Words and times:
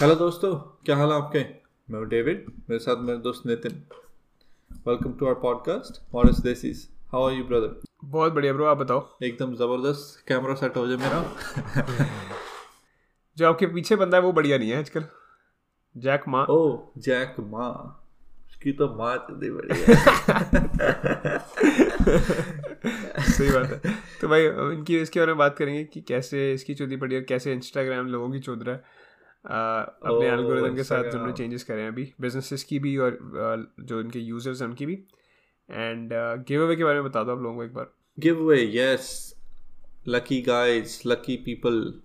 Hello 0.00 0.14
दोस्तों 0.14 0.54
क्या 0.86 0.96
हाल 0.96 1.10
है 1.10 1.16
आपके? 1.16 1.38
मैं 1.88 1.98
हूँ 1.98 2.06
डेविड 2.08 2.44
मेरे 2.70 2.78
साथ 2.78 3.02
मेरे 3.02 3.18
दोस्त 3.18 3.46
Nitin. 3.46 3.76
Welcome 4.88 5.12
to 5.18 5.26
our 5.26 5.34
podcast 5.42 6.00
Morris 6.14 6.38
Desis 6.38 6.86
how 7.12 7.22
are 7.28 7.32
you 7.32 7.44
brother 7.44 7.80
बहुत 8.04 8.32
बढ़िया 8.32 8.52
ब्रो 8.52 8.64
आप 8.64 8.76
बताओ। 8.76 9.00
एकदम 9.22 9.54
ज़बरदस्त 9.56 10.24
कैमरा 10.28 10.54
सेट 10.54 10.76
हो 10.76 10.86
जाए 10.86 10.96
मेरा। 10.96 11.20
जो 13.36 13.48
आपके 13.48 13.66
पीछे 13.66 13.96
बंदा 13.96 14.16
है 14.16 14.22
वो 14.22 14.32
बढ़िया 14.32 14.58
नहीं 14.58 14.70
है 14.70 14.78
आजकल। 14.78 15.04
जैक 15.96 16.24
मा 16.28 16.42
ओ 16.44 16.58
जैक 16.98 17.36
मा 17.40 17.68
उसकी 18.48 18.72
तो 18.72 18.88
माँ 18.98 19.14
इतनी 19.14 19.50
बढ़िया 19.50 19.76
सही 23.22 23.50
बात 23.50 23.66
है। 23.66 23.94
तो 24.20 24.28
भाई 24.28 24.46
इनकी 24.76 25.00
इसके 25.00 25.20
बारे 25.20 25.32
में 25.32 25.38
बात 25.38 25.56
करेंगे 25.58 25.82
कि 25.84 26.00
कैसे 26.00 26.52
इसकी 26.52 26.74
चौधरी 26.74 26.96
पड़ी 26.96 27.00
बढ़िया 27.06 27.20
कैसे 27.28 27.52
इंस्टाग्राम 27.52 28.06
लोगों 28.06 28.30
की 28.30 28.40
चौधरा 28.40 28.72
है। 28.72 29.04
अपने 29.46 30.28
एल्गोरिदम 30.28 30.76
के 30.76 30.84
साथ 30.84 31.04
उन्होंने 31.04 31.32
चेंजेस 31.32 31.64
करे 31.64 31.80
हैं 31.80 31.88
अभी 31.88 32.14
बिजनेसेस 32.20 32.64
की 32.64 32.78
भी 32.78 32.96
और 32.96 33.18
जो 33.80 34.00
इनके 34.00 34.18
यूज़र्स 34.18 34.62
हैं 34.62 34.68
उनकी 34.68 34.86
भी। 34.86 34.94
एंड 35.70 36.10
गिव 36.48 36.64
अवे 36.64 36.76
के 36.76 36.84
बारे 36.84 37.00
में 37.00 37.10
बता 37.10 37.22
दो 37.22 37.32
आप 37.32 37.42
लोगों 37.42 37.56
को 37.56 37.64
एक 37.64 37.74
बार। 37.74 37.92
Give 38.18 38.40
away 38.40 38.76
yes 38.76 39.36
lucky 40.08 40.42
guys 40.42 41.06
lucky 41.06 41.36
people 41.36 42.00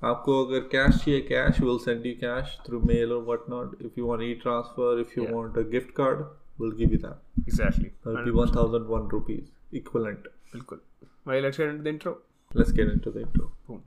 आपको 0.09 0.43
अगर 0.45 0.59
कैश 0.71 0.95
चाहिए 0.95 1.21
cash 1.29 1.61
will 1.61 1.77
send 1.85 2.05
you 2.05 2.13
cash 2.19 2.57
through 2.67 2.79
mail 2.91 3.11
और 3.13 3.23
what 3.23 3.49
not 3.49 3.81
if 3.81 3.99
you 3.99 4.07
want 4.07 4.21
e 4.21 4.33
transfer 4.43 4.99
if 4.99 5.19
you 5.19 5.25
want 5.31 5.57
a 5.57 5.69
gift 5.71 5.95
card 5.97 6.19
will 6.61 6.71
give 6.77 6.93
you 6.93 6.99
that 6.99 7.47
exactly 7.47 7.89
that'll 8.05 8.29
be 8.29 8.37
1001 8.41 9.11
rupees 9.15 9.43
equivalent. 9.81 10.31
बिल्कुल। 10.53 10.79
भाई 11.27 11.41
let's 11.41 11.59
get 11.59 11.69
into 11.69 11.83
the 11.83 11.87
intro 11.87 12.21
let's 12.51 12.71
get 12.71 12.87
into 12.87 13.11
the 13.11 13.19
intro. 13.19 13.51
Boom. 13.67 13.81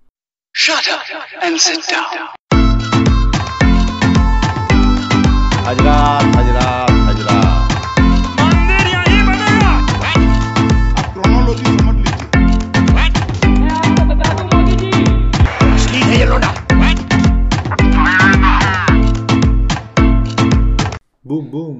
Shut 0.54 0.88
up 0.88 1.02
and 1.42 1.58
sit 1.58 1.88
down. 1.88 2.28
हजरात 5.68 6.36
हजरात 6.36 6.36
हजरात 6.36 6.97
boom 21.31 21.45
boom 21.51 21.77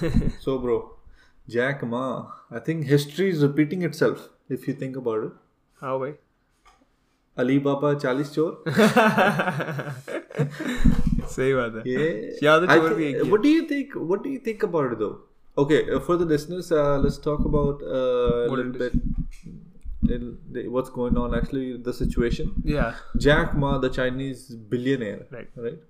so 0.45 0.57
bro 0.65 0.77
jack 1.55 1.83
ma 1.93 2.01
i 2.59 2.59
think 2.69 2.85
history 2.93 3.27
is 3.35 3.43
repeating 3.47 3.85
itself 3.89 4.25
if 4.57 4.67
you 4.69 4.73
think 4.83 4.97
about 5.03 5.23
it 5.27 5.37
हाँ 5.83 5.97
भाई 5.99 6.13
ali 7.41 7.57
baba 7.67 7.91
40 8.05 8.31
चोर 8.37 8.63
सही 10.21 11.53
बात 11.53 11.75
है 11.75 11.83
Yeah. 11.91 12.43
याद 12.43 12.63
है 12.63 12.67
I 12.67 12.79
चोर 12.79 12.87
thi- 12.89 12.97
भी 12.97 13.05
एक 13.05 13.15
ही 13.15 13.25
है। 13.25 13.31
what 13.33 13.43
do 13.47 13.51
you 13.57 13.67
think? 13.71 13.95
What 14.11 14.23
do 14.25 14.33
you 14.35 14.41
think 14.47 14.65
about 14.69 14.95
it 14.95 14.99
though? 15.03 15.13
Okay, 15.63 15.77
uh, 15.95 15.99
for 16.07 16.15
the 16.19 16.25
listeners, 16.31 16.67
uh, 16.81 16.97
let's 17.05 17.17
talk 17.27 17.45
about 17.51 17.81
uh, 17.83 18.01
a 18.01 18.49
What 18.51 18.59
little 18.59 18.75
it 18.75 18.81
is. 18.81 18.93
bit 20.03 20.13
in 20.17 20.27
the, 20.57 20.63
what's 20.75 20.93
going 20.97 21.17
on. 21.23 21.33
Actually, 21.39 21.65
the 21.87 21.93
situation. 21.97 22.53
या 22.75 22.85
Jack 23.27 23.55
Ma, 23.63 23.71
the 23.85 23.89
Chinese 23.97 24.45
billionaire, 24.75 25.19
Right. 25.37 25.49
right, 25.65 25.81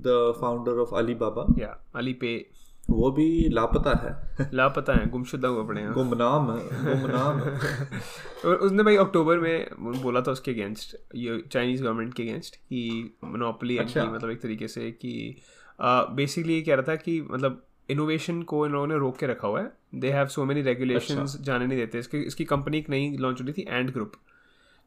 The 0.00 0.34
founder 0.42 0.74
of 0.84 0.94
Alibaba, 1.00 1.60
या 1.60 1.84
अली 1.94 2.12
पे 2.12 2.50
वो 2.90 3.10
भी 3.10 3.48
लापता 3.48 3.90
है। 3.90 4.50
लापता 4.54 4.92
है 4.92 5.10
गुमशुदा 5.10 5.48
हुआ 5.48 5.66
पड़े 5.66 5.80
हैं। 5.82 5.92
गुमनाम 5.92 6.46
गुमनाम। 6.56 7.40
और 8.48 8.54
उसने 8.54 8.82
भाई 8.82 8.96
अक्टूबर 8.96 9.38
में 9.38 9.70
बोला 9.78 10.20
था 10.20 10.30
उसके 10.30 10.50
अगेंस्ट 10.50 10.96
ये 11.14 11.44
चाइनीज़ 11.52 11.82
गवर्नमेंट 11.82 12.14
के 12.14 12.22
अगेंस्ट 12.22 12.56
कि 12.56 13.10
मोनोपली 13.24 13.78
अच्छा। 13.78 14.04
मतलब 14.04 14.30
एक 14.30 14.40
तरीके 14.40 14.68
से 14.68 14.90
कि 14.90 15.36
बेसिकली 15.82 16.54
ये 16.54 16.62
कह 16.62 16.74
रहा 16.74 16.82
था 16.82 16.96
कि 16.96 17.22
मतलब 17.30 17.66
इनोवेशन 17.90 18.42
को 18.42 18.66
इन 18.66 18.72
लोगों 18.72 18.86
ने 18.86 18.96
रोक 18.96 19.16
के 19.16 19.26
रखा 19.26 19.48
हुआ 19.48 19.60
है। 19.60 19.72
They 19.94 20.10
have 20.10 20.26
so 20.26 20.44
many 20.44 20.62
regulations 20.62 21.38
जाने 21.40 21.66
नहीं 21.66 21.78
देते। 21.78 21.98
इसकी 21.98 22.18
इसकी 22.18 22.44
कंपनी 22.44 22.78
एक 22.78 22.90
नई 22.90 23.16
लॉन्च 23.16 23.42
हुई 23.42 23.52
थी 23.52 23.66
एंड 23.68 23.92
ग्रुप 23.92 24.12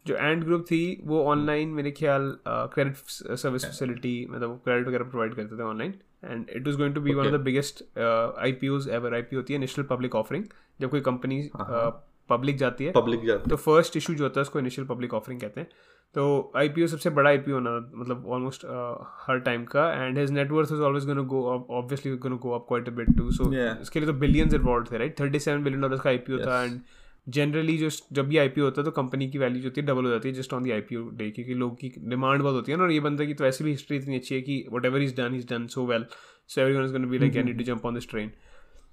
जो 0.05 0.15
एंड 0.15 0.43
ग्रुप 0.43 0.65
थी 0.65 0.81
वो 1.03 1.23
ऑनलाइन 1.31 1.69
मेरे 1.69 1.91
ख्याल 1.91 2.31
क्रेडिट 2.47 2.95
सर्विस 3.37 3.65
फैसिलिटी 3.65 4.15
मतलब 4.29 4.59
क्रेडिट 4.63 4.87
वगैरह 4.87 5.09
प्रोवाइड 5.09 5.35
करते 5.35 5.57
थे 5.59 5.63
online 5.63 5.93
and 6.25 6.45
it 6.49 6.67
was 6.67 6.75
going 6.75 6.95
to 6.95 7.01
be 7.01 7.13
one 7.13 7.27
of 7.27 7.35
the 7.35 7.41
biggest 7.43 7.83
I 7.97 8.51
P 8.61 8.69
Os 8.69 8.89
ever 8.89 9.15
I 9.15 9.21
P 9.21 9.35
होती 9.35 9.53
है 9.53 9.59
नेशनल 9.59 9.85
पब्लिक 9.89 10.15
ऑफरिंग 10.15 10.45
जब 10.81 10.89
कोई 10.89 11.01
कंपनी 11.01 11.49
पब्लिक 12.29 12.57
जाती 12.57 12.85
है 12.85 12.91
पब्लिक 12.91 13.25
जाते 13.25 13.49
तो 13.49 13.55
फ़र्स्ट 13.57 13.95
इशू 13.97 14.13
जो 14.13 14.23
होता 14.23 14.39
है 14.39 14.41
उसको 14.41 14.59
इनिशियल 14.59 14.87
पब्लिक 14.87 15.13
ऑफरिंग 15.13 15.39
कहते 15.41 15.61
हैं. 15.61 15.69
तो 16.15 16.51
आई 16.57 16.69
पी 16.69 16.83
ओ 16.83 16.87
सबसे 16.87 17.09
बड़ा 17.09 17.29
आई 17.29 17.37
पी 17.37 17.51
ओ 17.51 17.53
होना 17.53 17.71
मतलब 17.95 18.27
ऑलमोस्ट 18.27 18.65
हर 19.25 19.39
टाइम 19.39 19.63
का. 19.65 19.91
And 19.93 20.17
his 20.17 20.31
net worth 20.31 20.71
is 20.73 20.81
always 20.81 21.05
gonna 21.05 21.21
go 21.33 21.41
obviously 21.71 22.15
gonna 22.17 22.35
go 22.43 22.51
up 22.55 22.65
quite 22.67 22.87
a 22.87 22.91
bit 22.91 23.17
too 23.17 23.29
so 23.31 23.51
इसके 23.81 23.99
लिए 23.99 24.07
तो 24.07 24.13
बिलियंस 24.19 24.53
इन्वॉल्व 24.53 24.85
थे 24.91 24.97
right 24.97 25.19
thirty 25.19 25.39
seven 25.39 25.63
billion 25.63 25.81
dollar 25.81 25.97
का 25.97 26.09
आई 26.09 26.17
पी 26.17 26.33
ओ 26.33 26.39
था 26.45 26.63
एंड 26.63 26.79
जनरली 27.27 27.77
जो 27.77 27.89
जब 28.13 28.27
भी 28.27 28.37
आईपीओ 28.37 28.63
होता 28.63 28.81
है 28.81 28.85
तो 28.85 28.91
कंपनी 28.91 29.29
की 29.29 29.37
वैल्यू 29.37 29.61
जो 29.61 29.67
होती 29.69 29.81
है 29.81 29.87
डबल 29.87 30.05
हो 30.05 30.09
जाती 30.09 30.29
है 30.29 30.33
just 30.35 30.53
on 30.53 30.63
the 30.63 30.71
I 30.71 30.81
day 30.81 31.29
क्योंकि 31.31 31.53
लोगों 31.53 31.75
की 31.75 31.91
डिमांड 31.99 32.41
बहुत 32.41 32.55
होती 32.55 32.71
है 32.71 32.77
ना 32.77 32.83
और 32.83 32.91
ये 32.91 32.99
बंदा 32.99 33.25
की 33.25 33.33
तो 33.33 33.43
वैसे 33.43 33.63
भी 33.63 33.71
हिस्ट्री 33.71 33.97
इतनी 33.97 34.15
अच्छी 34.15 34.35
है 34.35 34.41
कि 34.41 34.65
whatever 34.85 35.01
is 35.01 35.15
done 35.15 35.35
is 35.35 35.47
done 35.47 35.67
so 35.67 35.85
well 35.85 36.05
so 36.47 36.61
everyone 36.75 36.85
is 36.85 36.91
gonna 36.91 37.07
be 37.07 37.17
like 37.17 37.37
I 37.37 37.43
need 37.43 37.57
to 37.57 37.63
jump 37.63 37.85
on 37.85 37.93
this 37.93 38.09
train 38.09 38.31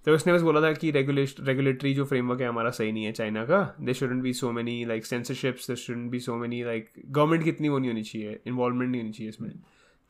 तो 0.06 0.15
उसने 0.15 0.32
बस 0.32 0.42
बोला 0.42 0.60
था 0.60 0.72
कि 0.72 0.91
रेगुलेट 0.91 1.41
रेगुलेटरी 1.41 1.94
जो 1.94 2.04
फ्रेमवर्क 2.04 2.41
है 2.41 2.48
हमारा 2.48 2.70
सही 2.70 2.92
नहीं 2.92 3.04
है 3.04 3.12
चाइना 3.12 3.44
का। 3.44 3.76
They 3.81 3.94
shouldn't 3.94 4.22
be 4.22 4.32
so 4.32 4.50
many 4.53 4.84
like 4.84 5.06
censorships 5.06 5.70
they 5.70 5.76
shouldn't 5.76 6.10
be 6.10 6.20
so 6.20 6.36
many 6.36 6.62
like 6.65 6.91
government 7.06 7.44
की 7.44 7.50
इतनी 7.50 7.69
वो 7.69 7.78
नहीं 7.78 7.91
होनी 7.91 8.03
चाहिए 8.03 8.38
इन्वॉल्वमेंट 8.47 8.91
नहीं 8.91 9.00
होनी 9.00 9.12
चाहिए 9.12 9.28
इसमें। 9.28 9.50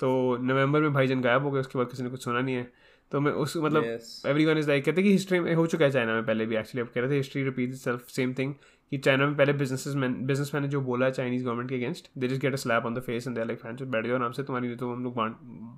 तो 0.00 0.36
नवंबर 0.42 0.80
में 0.80 0.92
भाईजन 0.92 1.20
गायब 1.20 1.42
हो 1.42 1.50
गए 1.50 1.60
उसके 1.60 1.78
बाद 1.78 1.88
किसी 1.90 2.02
ने 2.02 2.10
कुछ 2.10 2.24
सुना 2.24 2.40
नहीं 2.40 2.54
है। 2.54 2.70
तो 3.12 3.20
मैं 3.20 3.32
उस 3.32 3.56
मतलब 3.56 3.84
एवरी 4.26 4.44
वन 4.44 4.58
इज़ 4.58 4.68
लाइक 4.68 4.84
कहते 4.84 5.00
हैं 5.00 5.04
कि 5.08 5.12
हिस्ट्री 5.12 5.40
में 5.40 5.54
हो 5.54 5.66
चुका 5.66 5.84
है 5.84 5.90
चाइना 5.90 6.14
में 6.14 6.26
पहले 6.26 6.46
भी 6.46 6.56
एक्चुअली 6.56 6.80
अब 6.80 6.92
कह 6.94 7.00
रहे 7.00 7.10
थे 7.10 7.16
history 7.16 7.42
repeat 7.44 7.74
self 7.74 8.08
same 8.08 8.34
thing 8.34 8.54
कि 8.90 8.98
चाइना 8.98 9.26
में 9.26 9.36
पहले 9.36 9.52
बिज़नेस 9.52 9.84
बिज़नेस 9.96 10.50
मैन 10.54 10.62
ने 10.62 10.68
जो 10.68 10.80
बोला 10.80 11.10
चाइनीज़ 11.10 11.44
गवर्नमेंट 11.44 11.68
के 11.70 11.76
against 11.76 12.10
they 12.18 12.28
just 12.28 12.40
get 12.42 12.52
a 12.52 12.56
slap 12.56 12.86
on 12.86 12.94
the 12.94 13.00
face 13.00 13.26
and 13.28 13.38
like 13.38 13.58
fan 13.58 13.76
बैठ 13.82 14.06
जाओ 14.06 14.16
आराम 14.16 14.32
से 14.32 14.42
तुम्हारी 14.42 14.76
तो 14.76 14.92
हम 14.92 15.04
लोग 15.04 15.18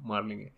मार 0.09 0.25
लेंगे. 0.25 0.51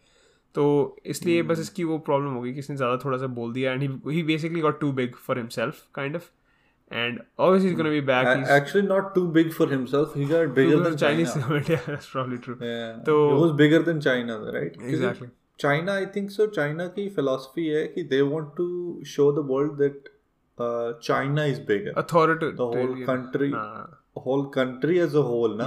तो 0.55 0.97
इसलिए 1.07 1.43
बस 1.43 1.61
इसकी 1.61 1.85
वो 1.85 1.99
प्रॉब्लम 1.99 2.31
हो 2.31 2.41
गई 2.41 2.53
कि 2.53 2.59
इसने 2.59 2.77
ज़्यादा 2.77 2.97
थोड़ा 2.97 3.19
सा 3.19 3.27
बोल 3.27 3.53
दिया 3.53 3.73
and 3.73 3.83
he 4.09 4.23
basically 4.23 4.61
got 4.61 4.81
too 4.81 4.93
big 4.93 5.15
for 5.15 5.39
himself 5.39 5.85
kind 5.95 6.17
of 6.17 6.31
and 6.95 7.21
obviously 7.39 7.71
is 7.71 7.77
gonna 7.77 7.91
be 7.91 8.01
A- 8.01 8.07
back 8.07 8.47
actually 8.61 8.87
not 8.89 9.13
too 9.19 9.27
big 9.37 9.53
for 9.59 9.69
himself 9.75 10.17
he 10.21 10.25
got 10.25 10.55
bigger 10.55 10.81
than 10.85 10.97
Chinese 10.97 11.29
China. 11.29 11.47
Government 11.47 11.69
yeah 11.71 11.85
that's 11.87 12.11
probably 12.15 12.41
true. 12.47 12.57
Yeah. 12.61 13.05
तो- 13.05 13.21
he 13.33 13.43
was 13.43 13.55
bigger 13.63 13.83
than 13.91 14.03
China 14.09 14.39
right? 14.59 14.81
Exactly. 14.95 15.31
China 15.60 15.93
I 15.93 16.06
think 16.16 16.31
so 16.31 16.47
China 16.48 16.87
की 16.97 17.09
philosophy 17.16 17.66
है 17.66 17.87
कि 17.88 18.03
they 18.10 18.21
want 18.28 18.48
to 18.56 18.69
show 19.06 19.31
the 19.32 19.47
world 19.50 19.72
that 19.78 20.09
China 21.03 21.44
is 21.44 21.60
bigger 21.69 21.98
authority 21.98 22.47
whole 22.60 23.04
country 23.06 23.50
whole 24.19 24.44
country 24.54 24.98
as 24.98 25.16
a 25.16 25.25
whole 25.31 25.56
ना 25.59 25.66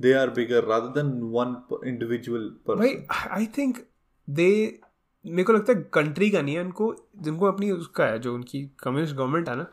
they 0.00 0.12
are 0.12 0.30
bigger 0.36 0.64
rather 0.64 1.00
than 1.00 1.12
one 1.32 1.56
individual 1.86 2.50
I 3.30 3.46
think 3.58 3.78
they 4.28 4.50
मेरे 5.24 5.44
को 5.44 5.52
लगता 5.52 5.72
है 5.72 5.82
country 5.92 6.30
का 6.30 6.42
नहीं 6.42 6.54
है 6.54 6.64
उनको 6.64 6.94
जिनको 7.22 7.46
अपनी 7.46 7.70
उसका 7.70 8.06
है 8.06 8.18
जो 8.18 8.34
उनकी 8.34 8.62
कम्युनिस्ट 8.82 9.16
गवर्नमेंट 9.16 9.48
है 9.48 9.56
ना 9.56 9.66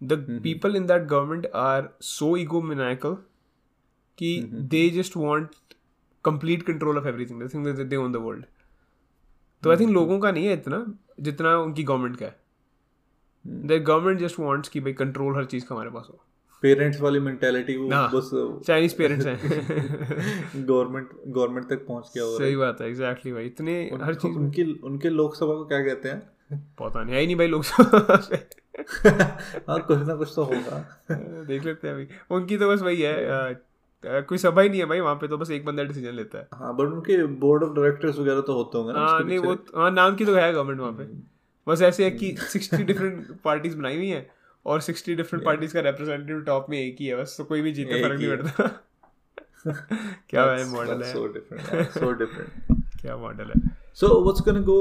the 0.00 0.40
people 0.42 0.76
in 0.76 0.86
that 0.86 1.02
government 1.08 1.46
are 1.56 1.88
so 2.02 2.36
egomaniacal 2.62 3.14
कि 4.18 4.32
they 4.72 4.88
just 4.90 5.16
want 5.16 5.54
complete 6.24 6.62
control 6.62 6.98
of 6.98 7.08
everything 7.08 7.42
they 7.84 7.96
own 7.96 8.12
the 8.12 8.16
world 8.16 8.44
तो 9.64 9.70
आई 9.70 9.76
थिंक 9.76 9.90
लोगों 9.90 10.18
का 10.18 10.30
नहीं 10.30 10.46
है 10.46 10.52
इतना 10.52 10.94
जितना 11.20 11.56
उनकी 11.58 11.82
गवर्नमेंट 11.84 12.16
का 12.16 12.26
है। 12.26 12.36
द 13.46 13.82
गवर्नमेंट 13.84 14.20
जस्ट 14.20 14.38
वांट्स 14.40 14.68
कि 14.68 14.80
भाई 14.80 14.92
कंट्रोल 14.92 15.36
हर 15.36 15.44
चीज़ 15.44 15.64
का 15.64 15.74
हमारे 15.74 15.90
पास 15.90 16.06
हो। 16.10 16.20
पेरेंट्स 16.62 17.00
वाली 17.00 17.18
मेंटेलिटी 17.20 17.76
वो 17.76 17.90
हाँ, 17.90 18.10
बस 18.14 18.30
चाइनीज़ 18.66 18.96
पेरेंट्स 18.96 19.26
हैं। 19.26 19.38
गवर्नमेंट 20.66 21.08
गवर्नमेंट 21.26 21.68
तक 21.68 21.86
पहुँच 21.86 22.10
गया 22.14 22.24
हो 22.24 22.38
सही 22.38 22.56
बात 22.56 22.80
है 22.80 22.88
एग्जैक्टली 22.88 23.32
भाई। 23.32 23.46
इतने 23.46 23.90
हर 24.02 24.14
चीज़ 24.14 24.36
उनकी 24.36 24.64
उनके 24.84 25.08
लोकसभा 25.10 25.54
को 25.54 25.64
क्या 25.64 25.84
कहते 25.84 26.08
हैं? 26.08 26.22
पता 26.80 27.02
नहीं 27.04 27.14
है 27.14 27.20
ही 27.20 27.26
नहीं 27.26 27.36
भाई 27.36 27.46
लोग 27.46 27.64
हाँ 29.68 29.78
कुछ 29.80 29.98
ना 29.98 30.14
कुछ 30.14 30.32
तो 30.36 30.44
होगा। 30.44 30.78
देख 31.44 31.64
लेते 31.64 31.88
हैं 31.88 31.94
अभी। 31.94 32.06
उनकी 32.30 32.56
तो 32.58 32.68
बस 32.70 32.82
वही 32.82 33.00
है 33.02 33.14
अ, 33.26 33.54
कोई 34.04 34.38
सभा 34.38 34.62
ही 34.62 34.68
नहीं 34.68 34.80
है 34.80 34.86
भाई 34.86 35.00
वहाँ 35.00 35.14
पे 35.14 35.28
तो 35.28 35.38
बस 35.38 35.50
एक 35.50 35.64
बंदा 35.64 35.82
डिसीज़न 35.84 36.14
लेता 36.14 36.38
है। 36.38 36.48
हाँ 36.54 36.74
बट 36.76 36.84
उनके 36.84 37.24
बोर्ड 37.26 37.62
ऑफ़ 37.64 37.72
डायरेक्टर्स 37.74 38.18
वगैरह 38.18 38.40
तो 38.40 38.54
होते 38.54 38.78
होंगे 38.78 38.92
ना 38.92 38.98
हाँ 39.00 39.20
नहीं 39.24 39.38
वो 39.38 39.52
हाँ 39.76 39.90
नाम 39.90 40.14
की 40.16 40.24
तो 40.24 40.34
है 40.34 40.52
गवर्नमेंट 40.52 40.80
वहाँ 40.80 40.92
पे। 40.92 41.04
बस 41.66 41.82
ऐसे 41.82 42.04
है 42.04 42.10
कि 42.10 42.36
सिक्सटी 42.40 42.82
डिफरेंट 42.82 43.26
पार्टीज़ 43.44 43.76
बनाई 43.76 43.96
हुई 43.96 44.08
हैं 44.08 44.26
और 44.66 44.80
सिक्सटी 44.80 45.14
डिफरेंट 45.14 45.44
पार्टीज़ 45.44 45.74
का 45.74 45.80
रिप्रेजेंटेटिव 45.80 46.40
टॉप 46.40 46.66
में 46.70 46.78
एक 46.78 46.96
ही 47.00 47.06
है 47.06 47.16
बस 47.16 47.34
तो 47.38 47.44
कोई 47.44 47.60
भी 47.62 47.72
जीते 47.72 48.02
फ़र्क 48.02 48.20
नहीं 48.20 48.36
पड़ता। 48.36 48.80
क्या 50.30 50.44
है। 50.44 50.64
मॉडल 50.70 51.02
है. 51.02 51.12
Yeah, 51.14 51.90
so 51.94 52.12
different. 52.18 52.80
क्या 53.00 53.16
मॉडल 53.16 53.50
है। 53.50 53.60
So 54.00 54.08
what's 54.26 54.42
gonna 54.46 54.60
go? 54.68 54.76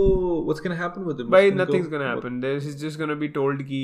What's 0.47 0.63
gonna 0.65 0.77
happen 0.77 1.07
with 1.07 1.19
him? 1.19 1.31
भाई 1.31 1.51
What's 1.51 1.61
nothing's 1.61 1.87
go- 1.87 1.91
gonna 1.91 2.09
happen 2.09 2.39
this 2.39 2.67
is 2.67 2.77
just 2.77 2.99
gonna 2.99 3.13
be 3.13 3.27
told 3.27 3.61
कि 3.63 3.81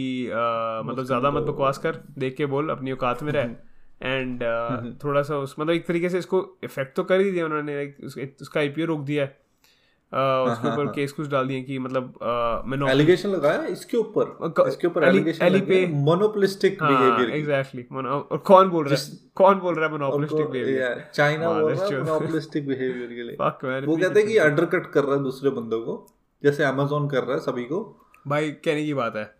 मतलब 0.85 1.05
ज़्यादा 1.05 1.31
मत 1.31 1.43
बकवास 1.43 1.77
कर 1.77 1.99
देख 2.17 2.35
के 2.35 2.45
बोल 2.45 2.69
अपनी 2.69 2.91
औकात 2.91 3.23
में 3.23 3.31
रह। 3.31 3.55
एंड 4.01 4.39
uh, 4.39 5.03
थोड़ा 5.03 5.21
सा 5.21 5.37
उस 5.37 5.55
मतलब 5.59 5.73
एक 5.73 5.85
तरीके 5.85 6.09
से 6.09 6.17
इसको 6.17 6.57
इफ़ेक्ट 6.63 6.95
तो 6.95 7.03
कर 7.03 7.19
ही 7.21 7.31
दिया 7.31 7.45
उन्होंने 7.45 7.93
उस- 8.03 8.27
उसका 8.41 8.59
आईपीओ 8.59 8.85
रोक 8.85 8.99
दिया 8.99 9.23
है। 9.23 9.39
Uh, 10.13 10.15
उसके 10.17 10.67
ऊपर 10.67 10.85
केस 10.91 11.11
कुछ 11.11 11.27
डाल 11.27 11.47
दिए 11.47 11.61
कि 11.61 11.79
मतलब 11.79 12.13
uh, 12.13 12.73
monopoly- 12.73 12.95
Allegation 12.95 13.25
लगाया? 13.25 13.65
इसके 13.65 13.97
ऊपर? 13.97 14.53
इसके 14.67 14.87
ऊपर 14.87 15.11
Ali 15.11 15.15
लगाया 15.15 15.61
पे- 15.65 15.89
monopolistic 16.07 16.81
हाँ 16.81 17.01
behavior 17.01 17.31
की। 17.31 17.37
एग्जैक्टली 17.37 17.83
और 18.07 18.37
कौन 18.37 18.69
बोल 18.69 18.87
रहा 18.87 19.01
है? 19.01 19.17
कौन 19.35 19.59
बोल 19.59 19.75
रहा 19.75 19.85
है 19.85 19.91
मोनोपोलिस्टिक 19.91 20.45
बिहेवियर 20.51 21.09
चाइना 21.13 21.51
बोल 21.51 21.71
रहा 21.71 21.83
है 21.85 21.91
monopolistic 22.01 22.61
behavior 22.61 23.09
के 23.09 23.23
लिए। 23.23 23.35
वो 23.85 23.97
कहते 23.97 24.19
हैं 24.19 24.29
कि 24.29 24.37
अंडरकट 24.37 24.91
कर 24.91 25.03
रहा 25.03 25.15
है 25.15 25.23
दूसरे 25.23 25.49
बंदों 25.49 25.81
को। 25.81 26.07
जैसे 26.43 26.63
अमेजोन 26.63 27.09
कर 27.09 27.23
रहा 27.23 27.33
है 27.33 27.39
सभी 27.39 27.63
को। 27.63 28.07
भाई 28.27 28.51
कहने 28.51 28.85
की 28.85 28.93
बात 28.93 29.15
है। 29.15 29.35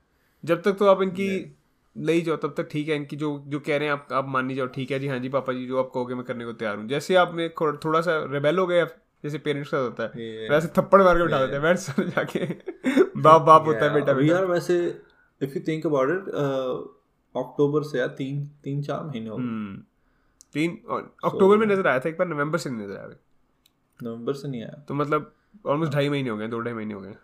जब 0.46 0.62
तक 0.62 0.72
तो 0.74 0.86
आप 0.86 1.02
इनकी 1.02 1.59
ले 1.96 2.14
ही 2.14 2.22
जाओ 2.22 2.36
तब 2.38 2.54
तक 2.58 2.68
ठीक 2.72 2.90
है 2.90 2.96
इनकी 2.96 3.16
जो 3.18 3.28
जो 3.48 3.60
कह 3.60 3.78
रहे 3.78 3.88
हैं 3.88 3.94
आप 3.94 4.08
आप 4.14 4.28
मान 4.30 4.46
नहीं 4.46 4.58
जाओ। 4.58 4.68
ठीक 4.76 4.92
है 4.92 5.00
जी 5.00 5.08
हाँ 5.08 5.20
जी 5.20 5.30
पापा 5.30 5.54
जी 5.54 5.66
जो 5.68 5.80
आप 5.80 5.92
कहोगे 5.94 6.16
मैं 6.16 6.24
करने 6.26 6.46
को 6.46 6.54
तैयार 6.54 6.78
हूँ। 6.78 6.88
जैसे 6.88 7.16
आप 7.16 7.32
में 7.34 7.50
थोड़ा 7.52 8.02
सा 8.02 8.18
रेबेल 8.32 8.60
हो 8.60 8.66
गए 8.68 8.86
जैसे 9.24 9.38
पेरेंट्स 9.38 9.72
का 9.72 9.78
होता 9.78 10.04
है 10.04 10.10
Yeah. 10.10 10.52
वैसे 10.52 10.68
थप्पड़ 10.78 11.02
मार 11.04 11.18
के 11.18 11.24
उठा 11.24 11.46
देते 11.46 11.68
हैं 11.68 11.76
सर 11.78 12.08
जाके। 12.10 12.46
बाप 13.22 13.42
बाप 13.42 13.66
होता 13.68 13.86
है 13.86 13.94
बेटा 13.94 14.20
यार 14.26 14.46
वैसे 14.46 14.78
if 15.42 15.58
you 15.58 15.62
think 15.68 15.86
about 15.86 16.10
it 16.12 16.30
अक्टूबर 17.36 17.84
से 17.84 17.98
यार 18.00 18.08
तीन 18.18 18.46
तीन 18.64 18.82
चार 18.84 19.04
महीने 19.04 19.30
हो 19.30 19.36
हम्म, 19.36 19.76
तीन 20.54 20.78
अक्टूबर 21.26 21.58
में 21.58 21.66
नज़र 21.68 21.88
आया 21.88 22.00
था 22.00 22.10
एक 22.10 22.18
बार 22.18 22.28
नवंबर 22.28 22.58
से 22.58 22.70
नहीं 22.70 22.88
नज़र 22.88 22.98
आया 22.98 23.10
नवंबर 24.00 24.34
से 24.34 24.48
नहीं 24.48 24.62
आया। 24.64 24.84
तो 24.88 24.94
मतलब 24.94 25.32
ऑलमोस्ट 25.66 25.94
ढाई 25.94 26.10
महीने 26.10 26.30
हो 26.30 26.38
गए 26.38 26.48
दो 26.48 26.60
ढाई 26.60 26.74
महीने 26.74 26.94
हो 26.94 27.02
गए। 27.02 27.16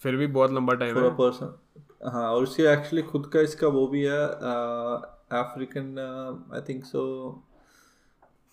फिर 0.00 0.16
भी 0.16 0.26
बहुत 0.28 0.52
लंबा 0.52 0.74
टाइम 0.74 0.98
है। 0.98 1.10
पर्सन 1.16 1.54
हाँ 2.02 2.30
और 2.32 2.42
इसके 2.42 2.62
एक्चुअली 2.62 3.02
खुद 3.02 3.26
का 3.26 3.40
इसका 3.40 3.68
वो 3.68 3.86
भी 3.86 4.02
है 4.02 4.26
अफ्रीकन 5.40 5.98
आई 6.54 6.60
थिंक 6.60 6.84
सो 6.84 7.02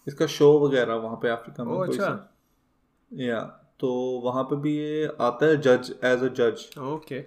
इसका 0.07 0.27
शो 0.27 0.59
वगैरह 0.59 0.93
वहाँ 0.95 1.15
पे 1.15 1.29
अफ्रीका 1.29 1.63
में 1.63 1.79
अच्छा। 1.79 2.05
सा। 2.05 2.35
या 3.13 3.39
तो 3.79 3.89
वहाँ 4.23 4.43
पे 4.43 4.55
भी 4.55 4.77
ये 4.77 5.05
आता 5.21 5.45
है 5.45 5.57
जज 5.57 5.95
एज 6.03 6.23
अ 6.23 6.27
जज 6.27 6.79
ओके। 6.79 7.19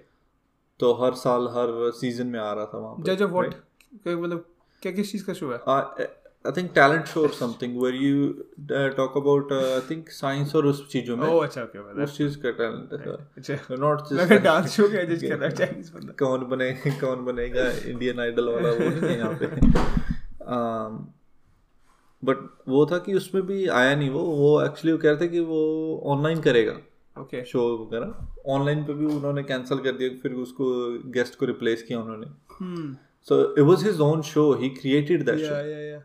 तो 0.79 0.93
हर 0.93 1.13
साल 1.13 1.47
हर 1.47 1.91
सीज़न 1.91 2.27
में 2.27 2.39
आ 2.39 2.53
रहा 2.53 2.65
था 2.65 2.77
वहाँ 2.77 2.95
जज 2.99 3.21
ऑफ़ 3.21 3.31
व्हाट 3.31 3.55
मतलब 4.07 4.45
क्या 4.81 4.91
किस 4.91 5.11
चीज़ 5.11 5.25
का 5.25 5.33
शो 5.33 5.51
है? 5.51 5.57
आई 6.45 6.51
थिंक 6.51 6.71
टैलेंट 6.75 7.05
शो 7.05 7.21
और 7.21 7.29
something 7.29 7.81
where 7.81 7.95
you 7.95 8.27
talk 8.97 9.17
about 9.17 9.51
I 9.53 9.81
think 9.89 10.09
science 10.09 10.55
और 10.55 10.65
उस 10.65 10.87
चीज़ों 10.91 11.17
में 11.17 11.27
ओह 11.27 11.43
अच्छा 11.45 11.61
ओके 11.61 11.79
okay, 11.79 12.03
उस 12.03 12.17
चीज़ 12.17 12.37
का 12.37 12.51
टैलेंट 12.51 13.07
है 13.07 13.15
अच्छा 13.37 13.75
नॉट 13.75 14.13
मैं 14.13 14.43
डांस 14.43 14.75
शो 14.75 14.87
का 14.89 15.03
जज 15.03 15.23
कर 15.23 15.37
रहा 15.37 15.49
चाइनीज़ 15.49 15.91
बंदा 15.93 16.13
कौन 16.19 16.45
बने 16.49 16.71
कौन 16.87 17.25
बनेगा 17.25 17.69
इंडियन 17.91 18.19
आइडल 18.19 18.49
वाला 18.49 18.69
वो 18.69 18.89
नहीं 18.89 19.01
है 19.01 19.17
यहाँ 19.17 19.33
पे 19.33 19.45
बट 22.23 22.37
वो 22.67 22.85
था 22.85 22.97
कि 22.97 23.13
उसमें 23.13 23.45
भी 23.45 23.67
आया 23.67 23.95
नहीं 23.95 24.09
वो 24.09 24.19
वो 24.19 24.49
एक्चुअली 24.61 24.91
वो 24.91 24.97
कह 24.97 25.09
रहे 25.09 25.19
थे 25.21 25.27
कि 25.27 25.39
वो 25.39 25.61
ऑनलाइन 26.05 26.41
करेगा 26.41 26.77
ओके 27.21 27.43
शो 27.45 27.63
वगैरह। 27.77 28.51
ऑनलाइन 28.51 28.83
पे 28.83 28.93
भी 28.93 29.05
उन्होंने 29.05 29.43
कैंसिल 29.43 29.77
कर 29.77 29.91
दिया 29.91 30.09
फिर 30.21 30.33
उसको 30.43 30.65
गेस्ट 31.11 31.35
को 31.39 31.45
रिप्लेस 31.45 31.83
किया 31.83 31.99
उन्होंने। 31.99 32.27
हम्म 32.59 32.95
so 33.27 33.41
it 33.53 33.59
was 33.59 33.83
his 33.83 33.99
own 34.01 34.21
show 34.21 34.53
he 34.53 34.69
created 34.69 35.25
that 35.25 35.39
या 35.39 35.49
शो 35.49 35.69
या 35.69 35.79
या 35.79 35.99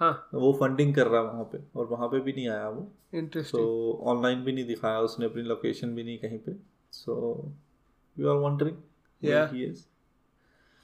हाँ। 0.00 0.28
वो 0.34 0.52
फंडिंग 0.60 0.94
कर 0.94 1.06
रहा 1.06 1.20
है 1.20 1.26
वहाँ 1.26 1.44
पे 1.44 1.58
और 1.76 1.86
वहाँ 1.86 2.08
पे 2.08 2.20
भी 2.20 2.32
नहीं 2.32 2.48
आया 2.48 2.68
वो। 2.68 2.82
सो 2.82 3.18
इंटरेस्टिंग 3.18 4.06
ऑनलाइन 4.08 4.44
भी 4.44 4.52
नहीं 4.52 4.66
दिखाया 4.66 5.00
उसने 5.00 5.26
अपनी 5.26 5.42
लोकेशन 5.42 5.94
भी 5.94 6.04
नहीं 6.04 6.18
कहीं 6.18 6.38
पे। 6.38 6.56
So 6.92 7.14
you 8.16 8.28
are 8.28 8.36
wondering 8.36 8.76
Yeah. 9.22 9.52
He 9.52 9.64
is 9.64 9.80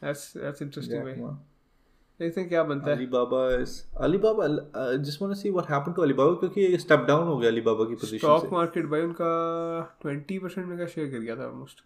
that's 0.03 0.37
that's 0.37 0.63
interesting 0.63 1.03
भाई। 1.03 1.15
देखते 2.21 2.41
हैं 2.41 2.49
क्या 2.49 2.63
बनता 2.63 2.91
है? 2.91 2.97
Want 5.21 5.33
to 5.33 5.39
see 5.41 5.51
what 5.51 5.67
happened 5.67 5.97
to 5.97 6.03
Alibaba 6.07 6.39
क्योंकि 6.41 6.61
ये 6.61 6.79
स्टेप 6.79 7.01
डाउन 7.09 7.27
हो 7.29 7.37
गया 7.39 7.51
Alibaba 7.51 7.87
की 7.89 7.95
पोजीशन 7.95 8.19
स्टॉक 8.19 8.53
मार्केट 8.53 8.87
भाई 8.87 9.01
उनका 9.01 9.31
20% 10.07 10.67
में 10.69 10.79
का 10.79 10.87
शेयर 10.87 11.09
गिर 11.09 11.21
गया 11.21 11.37
था 11.37 11.47
ऑलमोस्ट 11.47 11.83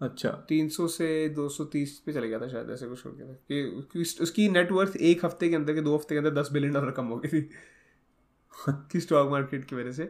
अच्छा। 0.00 0.28
300 0.48 0.86
से 0.88 1.28
230 1.28 1.98
पे 1.98 2.12
चले 2.12 2.28
गया 2.28 2.38
था 2.38 2.48
शायद, 2.48 2.70
ऐसे 2.70 2.86
कुछ 2.86 3.06
हो 3.06 3.10
गया 3.12 3.26
था। 3.26 3.32
कि 3.50 4.22
उसकी 4.22 4.48
नेटवर्थ 4.48 4.96
एक 4.96 5.24
हफ़्ते 5.24 5.48
के 5.48 5.56
अंदर 5.56 5.74
के, 5.74 5.80
दो 5.80 5.94
हफ़्ते 5.96 6.14
के 6.14 6.18
अंदर 6.18 6.40
10 6.40 6.52
बिलियन 6.52 6.72
डॉलर 6.72 6.90
कम 6.90 7.06
हो 7.06 7.16
गई 7.16 7.28
थी। 7.28 7.48
कि 8.68 9.00
स्टॉक 9.00 9.30
मार्केट 9.30 9.64
की 9.64 9.76
वजह 9.76 9.92
से। 9.92 10.04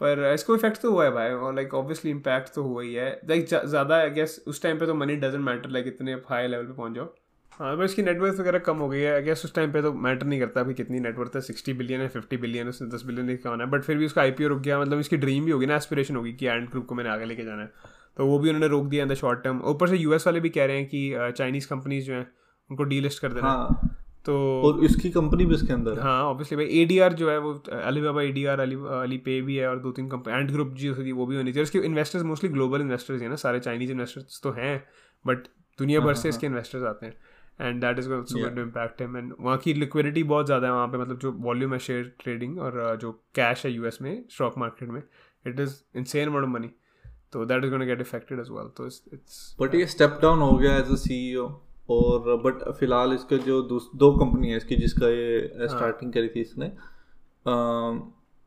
पर 0.00 0.32
इसको 0.34 0.54
इफ़ेक्ट 0.56 0.80
तो 0.82 0.90
हुआ 0.90 1.04
है 1.04 1.10
भाई, 1.10 1.30
और 1.30 1.54
लाइक 1.54 1.74
ऑब्वियसली 1.74 2.10
इम्पैक्ट 2.10 2.54
तो 2.54 2.62
हुआ 2.62 2.82
ही 2.82 2.94
है। 2.94 3.10
लाइक 3.28 3.46
ज़्यादा 3.46 3.96
आई 3.96 4.10
गेस 4.10 4.42
उस 4.46 4.62
टाइम 4.62 4.78
पे 4.78 4.86
तो 4.86 4.94
मनी 4.94 5.16
डजेंट 5.16 5.44
मैटर 5.44 5.70
लाइक 5.70 5.86
इतने 5.86 6.12
हाई 6.30 6.48
लेवल 6.48 6.66
पे 6.66 6.72
पहुँच 6.72 6.94
जाओ। 6.94 7.14
हाँ 7.52 7.76
पर 7.76 7.84
इसकी 7.84 8.02
नेटवर्थ 8.02 8.40
वगैरह 8.40 8.58
कम 8.58 8.76
हो 8.76 8.88
गई 8.88 9.00
है। 9.00 9.12
आई 9.14 9.22
गेस 9.22 9.44
उस 9.44 9.54
टाइम 9.54 9.72
पे 9.72 9.82
तो 9.82 9.92
मैटर 9.92 10.26
नहीं 10.26 10.40
करता 10.40 10.60
अभी 10.60 10.74
कितनी 10.74 11.00
नेटवर्थ 11.00 11.36
है। 11.36 11.40
सिक्सटी 11.40 11.72
बिलियन 11.72 12.00
है 12.00 12.08
फिफ्टी 12.08 12.36
बिलियन 12.36 12.68
उसने 12.68 12.88
दस 12.88 13.02
बिलियन 13.02 13.26
लेके 13.26 13.48
आना 13.48 13.64
है। 13.64 13.70
बट 13.70 13.82
फिर 13.82 13.98
भी 13.98 14.06
उसका 14.06 14.20
आईपीओ 14.22 14.48
रुक 14.48 14.60
गया 14.60 14.80
मतलब 14.80 15.00
इसकी 15.00 15.16
ड्रीम 15.16 15.44
भी 15.44 15.50
होगी 15.50 15.66
ना 15.66 15.76
एस्पिरेशन 15.76 16.16
होगी 16.16 16.32
कि 16.32 16.46
एंड 16.46 16.68
ग्रुप 16.70 16.86
को 16.86 16.94
मैंने 16.94 17.10
आगे 17.10 17.24
लेके 17.24 17.44
जाना 17.44 17.62
है। 17.62 17.72
तो 18.16 18.26
वो 18.26 18.38
भी 18.38 18.48
उन्होंने 18.48 18.68
रोक 18.68 18.86
दिया 18.86 19.02
इन 19.02 19.08
द 19.08 19.14
शॉर्ट 19.14 19.42
टर्म 19.44 19.60
ऊपर 19.66 19.88
से 19.88 19.96
यूएस 19.96 20.26
वाले 20.26 20.40
भी 20.40 20.50
कह 20.50 20.66
रहे 20.66 20.76
हैं 20.76 20.86
कि 20.88 21.32
चाइनीज़ 21.36 21.68
कंपनीज़ 21.68 22.06
जो 22.06 22.14
हैं 22.14 22.26
उनको 22.70 22.84
डीलिस्ट 22.84 23.22
कर 23.22 23.32
देना 23.32 23.48
हाँ। 23.48 23.90
तो 24.26 24.34
और 24.64 24.84
इसकी 24.84 25.10
कंपनी 25.10 25.44
भी 25.46 25.54
इसके 25.54 25.72
अंदर 25.72 25.92
है। 25.92 26.02
हाँ 26.02 26.22
ऑब्वियसली 26.24 26.56
भाई 26.56 26.80
एडीआर 26.82 27.12
जो 27.12 27.30
है 27.30 27.38
वो 27.38 27.52
अलीबाबा 27.82 28.22
एडीआर 28.22 28.60
अली 28.60 28.76
अली 29.00 29.18
पे 29.24 29.40
भी 29.40 29.56
है 29.56 29.68
और 29.68 29.78
दो 29.78 29.90
तीन 29.92 30.08
कंपनी 30.08 30.34
एंड 30.34 30.50
ग्रुप 30.50 30.72
जी 30.74 30.86
होती 30.88 31.06
है 31.06 31.12
वो 31.12 31.26
भी 31.26 31.36
होनी 31.36 31.52
चाहिए। 31.52 31.62
उसके 31.62 31.78
इन्वेस्टर्स 31.86 32.24
मोस्टली 32.24 32.50
ग्लोबल 32.50 32.80
इन्वेस्टर्स 32.80 33.22
हैं 33.22 33.28
ना 33.28 33.36
सारे 33.42 33.60
चाइनीज़ 33.60 33.90
इन्वेस्टर्स 33.92 34.40
तो 34.42 34.52
हैं 34.52 34.76
बट 35.24 35.46
दुनिया 35.78 36.00
भर 36.00 36.14
से 36.14 36.28
इसके 36.28 36.46
इन्वेस्टर्स 36.46 36.84
आते 36.84 37.06
हैं। 37.06 37.14
And 37.60 37.80
that 37.80 37.98
is 37.98 38.08
going 38.08 38.56
to 38.56 38.62
impact 38.62 39.00
him 39.02 39.16
and 39.16 39.32
वहाँ 39.40 39.56
की 39.58 39.74
लिक्विडिटी 39.74 40.22
बहुत 40.24 40.46
ज़्यादा 40.46 40.66
है 40.66 40.72
वहाँ 40.72 40.86
पे 40.88 40.98
मतलब 40.98 41.18
जो 41.18 41.32
वॉल्यूम 41.40 41.72
है 41.72 41.78
शेयर 41.78 42.12
ट्रेडिंग 42.20 42.58
और 42.58 42.80
uh, 42.86 43.00
जो 43.00 43.12
कैश 43.34 43.66
है 43.66 43.72
यूएस 43.72 43.98
में 44.02 44.24
स्टॉक 44.30 44.58
मार्केट 44.58 44.88
में 44.88 45.02
it 45.44 45.60
is 45.60 45.74
insane 45.96 46.28
amount 46.28 46.46
of 46.46 46.52
money 46.52 46.70
तो 47.34 47.44
that 47.44 47.64
is 47.64 47.70
going 47.70 47.86
get 47.86 48.00
effected 48.00 48.40
as 48.40 48.50
well 48.50 48.68
तो 48.76 48.86
इट्स 48.86 49.56
बट 49.60 49.74
ये 49.74 49.86
स्टेप 49.88 50.18
डाउन 50.22 50.40
हो 50.40 50.56
गया 50.56 50.76
एज 50.78 50.90
अ 50.90 50.96
सीईओ 51.02 51.46
और 51.90 52.36
बट 52.42 52.62
फ़िलहाल 52.78 53.12
इसके 53.12 53.38
जो 53.46 53.60
दो 53.62 54.10
कंपनी 54.18 54.50
है 54.50 54.56
इसकी 54.56 54.76
जिसका 54.76 55.08
ये 55.08 55.68
स्टार्टिंग 55.68 56.12
करी 56.12 56.28
थी 56.28 56.40
इसने 56.40 56.70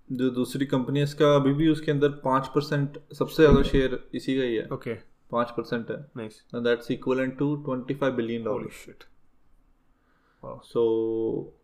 जो 0.09 0.29
दूसरी 0.29 0.65
कंपनी 0.65 0.99
है 0.99 1.03
इसका 1.03 1.33
अभी 1.35 1.53
भी 1.53 1.67
उसके 1.69 1.91
अंदर 1.91 2.09
पाँच 2.23 2.47
परसेंट 2.55 2.97
सबसे 3.13 3.43
ज़्यादा 3.43 3.63
शेयर 3.63 3.99
इसी 4.15 4.37
का 4.37 4.43
ही 4.43 4.55
है। 4.55 4.67
ओके 4.73 4.93
पाँच 5.31 5.51
परसेंट 5.57 5.89
है। 5.91 5.97
Nice 6.17 6.41
that's 6.55 6.91
equal 6.91 7.27
to 7.39 7.55
twenty 7.65 7.95
five 7.95 8.13
billion 8.15 8.43
dollar 8.43 8.69
shit 8.75 9.03
so 10.43 10.83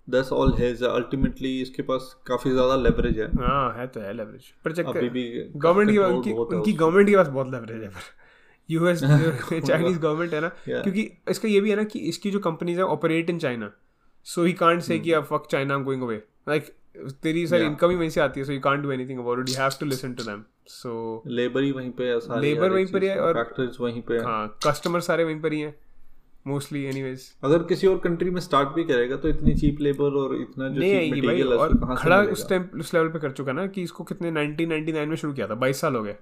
that's 0.09 0.31
all 0.33 0.53
his 0.59 0.83
ultimately 0.83 1.61
इसके 1.61 1.81
पास 1.83 2.15
काफ़ी 2.27 2.51
ज़्यादा 2.51 2.75
लेवरेज 2.75 3.19
है। 3.19 3.27
हाँ 3.37 3.73
है 3.77 3.87
तो 3.87 3.99
है 3.99 4.13
लेवरेज 4.13 4.49
पर 4.65 4.71
चेक 4.71 4.85
अभी 4.85 5.09
भी 5.09 5.23
गवर्नमेंट 5.55 5.91
की 5.91 5.97
उनकी 5.97 6.31
उनकी 6.31 6.73
गवर्नमेंट 6.73 7.09
के 7.09 7.15
पास 7.15 7.27
बहुत 7.27 7.51
लेवरेज 7.51 7.83
है 7.83 7.89
पर। 7.89 8.01
यूएस 8.69 8.99
चाइनीज़ 8.99 9.99
गवर्नमेंट 9.99 10.33
है 10.33 10.41
ना 10.41 10.51
Yeah. 10.69 10.83
क्योंकि 10.83 11.09
इसका 11.29 11.47
ये 11.47 11.59
भी 11.61 11.69
है 11.69 11.75
ना 11.75 11.83
कि 11.83 11.99
इसकी 11.99 12.31
जो 12.31 12.39
कंपनीज़ 12.39 12.77
है 12.77 12.85
operate 12.85 13.29
in 13.29 13.39
China 13.39 13.71
so 14.25 14.43
he 14.43 14.53
can't 14.53 14.81
say 14.81 14.99
कि 14.99 15.11
अब 15.11 15.23
fuck 15.23 15.47
China 15.51 15.73
I 15.73 15.79
am 15.79 15.85
going 15.85 16.03
away 16.03 16.21
like 16.49 16.73
तेरी 17.23 17.45
सारी 17.47 17.65
इनकम 17.65 17.89
ही 17.89 17.95
वहीं 17.95 18.09
से 18.09 18.21
आती 18.21 18.39
है 18.39 18.45
so 18.45 18.53
you 18.53 18.59
can't 18.59 18.81
do 18.83 18.91
anything 18.91 19.19
about 19.19 19.39
it 19.39 19.49
you 19.49 19.55
have 19.55 19.71
to 19.79 19.85
listen 19.85 20.13
to 20.13 20.23
them 20.23 20.43
so 20.67 21.23
labour 21.27 21.63
ही 21.63 21.71
वहीं 21.71 21.91
पे 21.91 22.03
है 22.03 22.19
सारी 22.19 22.53
Labor 22.53 22.69
वहीं 22.69 22.85
पर 22.85 23.03
है 23.03 23.19
और- 23.19 23.35
फैक्टरीज 23.35 23.77
वहीं 23.79 24.01
पे 24.01 24.13
है। 24.13 24.23
हाँ 24.23 24.57
कस्टमर 24.67 24.99
सारे 24.99 25.23
वहीं 25.23 25.41
पर 25.41 25.53
ही 25.53 25.59
हैं। 25.59 25.75
मोस्टली 26.47 26.83
एनीवेज 26.83 27.33
अगर 27.43 27.63
किसी 27.63 27.87
और 27.87 27.97
कंट्री 27.97 28.29
में 28.29 28.41
स्टार्ट 28.41 28.69
भी 28.69 28.83
करेगा 28.83 29.15
तो 29.15 29.27
इतनी 29.27 29.53
चीप 29.55 29.77
लेबर 29.81 30.03
और 30.03 30.35
इतना 30.41 30.69
जो 30.69 30.79
नहीं 30.79 30.95
आएगी 30.95 31.21
भाई 31.21 31.41
और 31.41 31.95
खड़ा 31.95 32.21
उस 32.21 32.49
टाइम 32.49 32.63
उस 32.79 32.93
लेवल 32.93 33.09
पे 33.09 33.19
कर 33.19 33.31
चुका 33.31 33.51
ना 33.51 33.67
कि 33.67 33.81
इसको 33.81 34.03
कितने 34.03 34.31
1999 34.31 35.07
में 35.07 35.15
शुरू 35.15 35.33
किया 35.33 35.47
था 35.47 35.59
22 35.59 35.73
साल 35.73 35.95
हो 35.95 36.03
गए। 36.03 36.15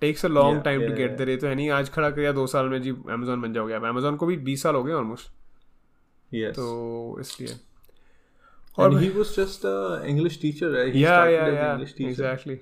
Takes 0.00 0.24
a 0.24 0.28
long 0.28 0.62
time 0.62 0.88
to 0.88 0.94
get 0.94 1.10
yeah. 1.10 1.22
There 1.22 1.36
तो 1.36 1.46
है 1.46 1.54
नहीं 1.54 1.70
आज 1.70 1.90
खड़ा 1.90 2.10
किया 2.10 2.32
दो 2.32 2.46
साल 2.46 2.66
में 2.66 2.82
जी 2.82 2.90
अमेजोन 2.90 3.40
बन 3.40 3.52
जाओगे 3.52 3.74
अब 3.74 3.84
अमेजोन 3.84 4.16
को 4.16 4.26
भी 4.26 4.36
20 4.36 4.62
साल 4.62 4.74
हो 4.74 4.84
गए 4.84 4.92
ऑलमोस्ट 4.92 5.26
yes. 6.34 6.54
तो 6.56 7.16
इसलिए। 7.20 7.56
And 8.78 8.98
he 8.98 9.08
was 9.16 9.28
just 9.38 9.64
a 9.64 10.02
English 10.12 10.36
teacher 10.42 10.68
right? 10.72 10.94
he 10.94 11.02
या 11.02 11.16
started 11.16 11.34
या 11.34 11.46
as 11.46 11.54
या 11.54 11.74
English 11.74 11.92
teacher. 11.92 12.10
Exactly 12.10 12.60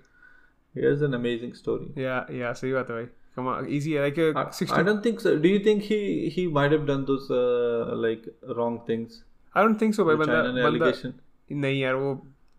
here's 0.74 1.02
an 1.08 1.14
amazing 1.20 1.54
story. 1.60 1.98
या 1.98 2.26
या 2.30 2.52
सही 2.52 2.72
बात 2.72 2.90
है 2.90 2.96
भाई। 2.96 3.06
कम 3.38 3.66
इजी 3.76 3.92
है 3.92 4.00
like 4.00 4.18
I, 4.36 4.80
I 4.80 4.82
don't 4.88 5.02
think 5.06 5.20
so 5.20 5.36
do 5.38 5.52
you 5.52 5.60
think 5.66 5.88
he 5.90 6.00
he 6.36 6.46
might 6.58 6.72
have 6.72 6.86
done 6.90 7.04
those 7.10 7.30
uh, 7.30 7.96
like 8.06 8.28
wrong 8.58 8.78
things 8.90 9.22
I 9.56 9.64
don't 9.64 9.80
think 9.80 9.94
so 9.94 10.04
भाई 10.04 10.16
बंदा 10.16 10.42
China 10.42 10.70
बंदा 10.70 11.12
नहीं 11.50 11.80
यार 11.80 11.94
वो 11.94 12.14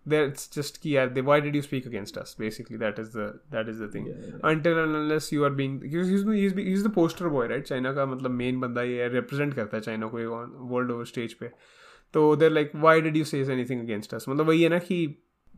that's 0.05 0.49
just 0.55 0.77
कि 0.77 0.95
यार 0.95 1.13
they 1.13 1.21
why 1.27 1.39
did 1.43 1.55
you 1.55 1.61
speak 1.65 1.85
against 1.89 2.17
us 2.21 2.33
basically 2.39 2.79
that 2.79 2.97
is 3.03 3.11
the 3.11 3.27
that 3.51 3.69
is 3.73 3.77
the 3.83 3.87
thing 3.87 4.07
yeah, 4.07 4.25
yeah. 4.25 4.49
until 4.51 4.79
and 4.81 4.97
unless 5.01 5.31
you 5.31 5.45
are 5.49 5.51
being 5.59 5.77
he's, 5.93 6.09
he's, 6.09 6.53
he's 6.57 6.83
the 6.83 6.93
poster 6.97 7.29
boy 7.29 7.45
right 7.53 7.65
China 7.67 7.93
का 7.93 8.05
मतलब 8.05 8.31
main 8.41 8.59
बंदा 8.59 8.83
ये 8.83 9.09
represent 9.09 9.55
करता 9.55 9.77
है 9.77 9.81
China 9.81 10.07
को 10.15 10.17
world 10.73 10.91
over 10.91 11.05
stage 11.05 11.33
पे 11.33 11.51
तो 12.13 12.35
they're 12.35 12.51
like 12.51 12.71
why 12.75 13.01
did 13.01 13.17
you 13.17 13.23
says 13.25 13.49
anything 13.49 13.81
against 13.81 14.13
us 14.13 14.25
मतलब 14.29 14.47
वही 14.47 14.63
है 14.63 14.69
ना 14.69 14.79
कि 14.79 14.97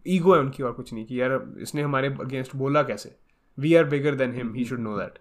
ईगो 0.06 0.34
है 0.34 0.40
उनकी 0.40 0.64
और 0.64 0.72
कुछ 0.72 0.94
नहीं 0.94 1.06
कि 1.06 1.22
यार 1.22 1.40
इसने 1.62 1.82
हमारे 1.82 2.08
अगेंस्ट 2.22 2.56
बोला 2.56 2.84
कैसे 2.84 3.16
We 3.59 3.75
are 3.75 3.85
bigger 3.95 4.15
than 4.23 4.35
him 4.35 4.53
he 4.55 4.65
should 4.65 4.81
know 4.81 4.97
that 4.99 5.19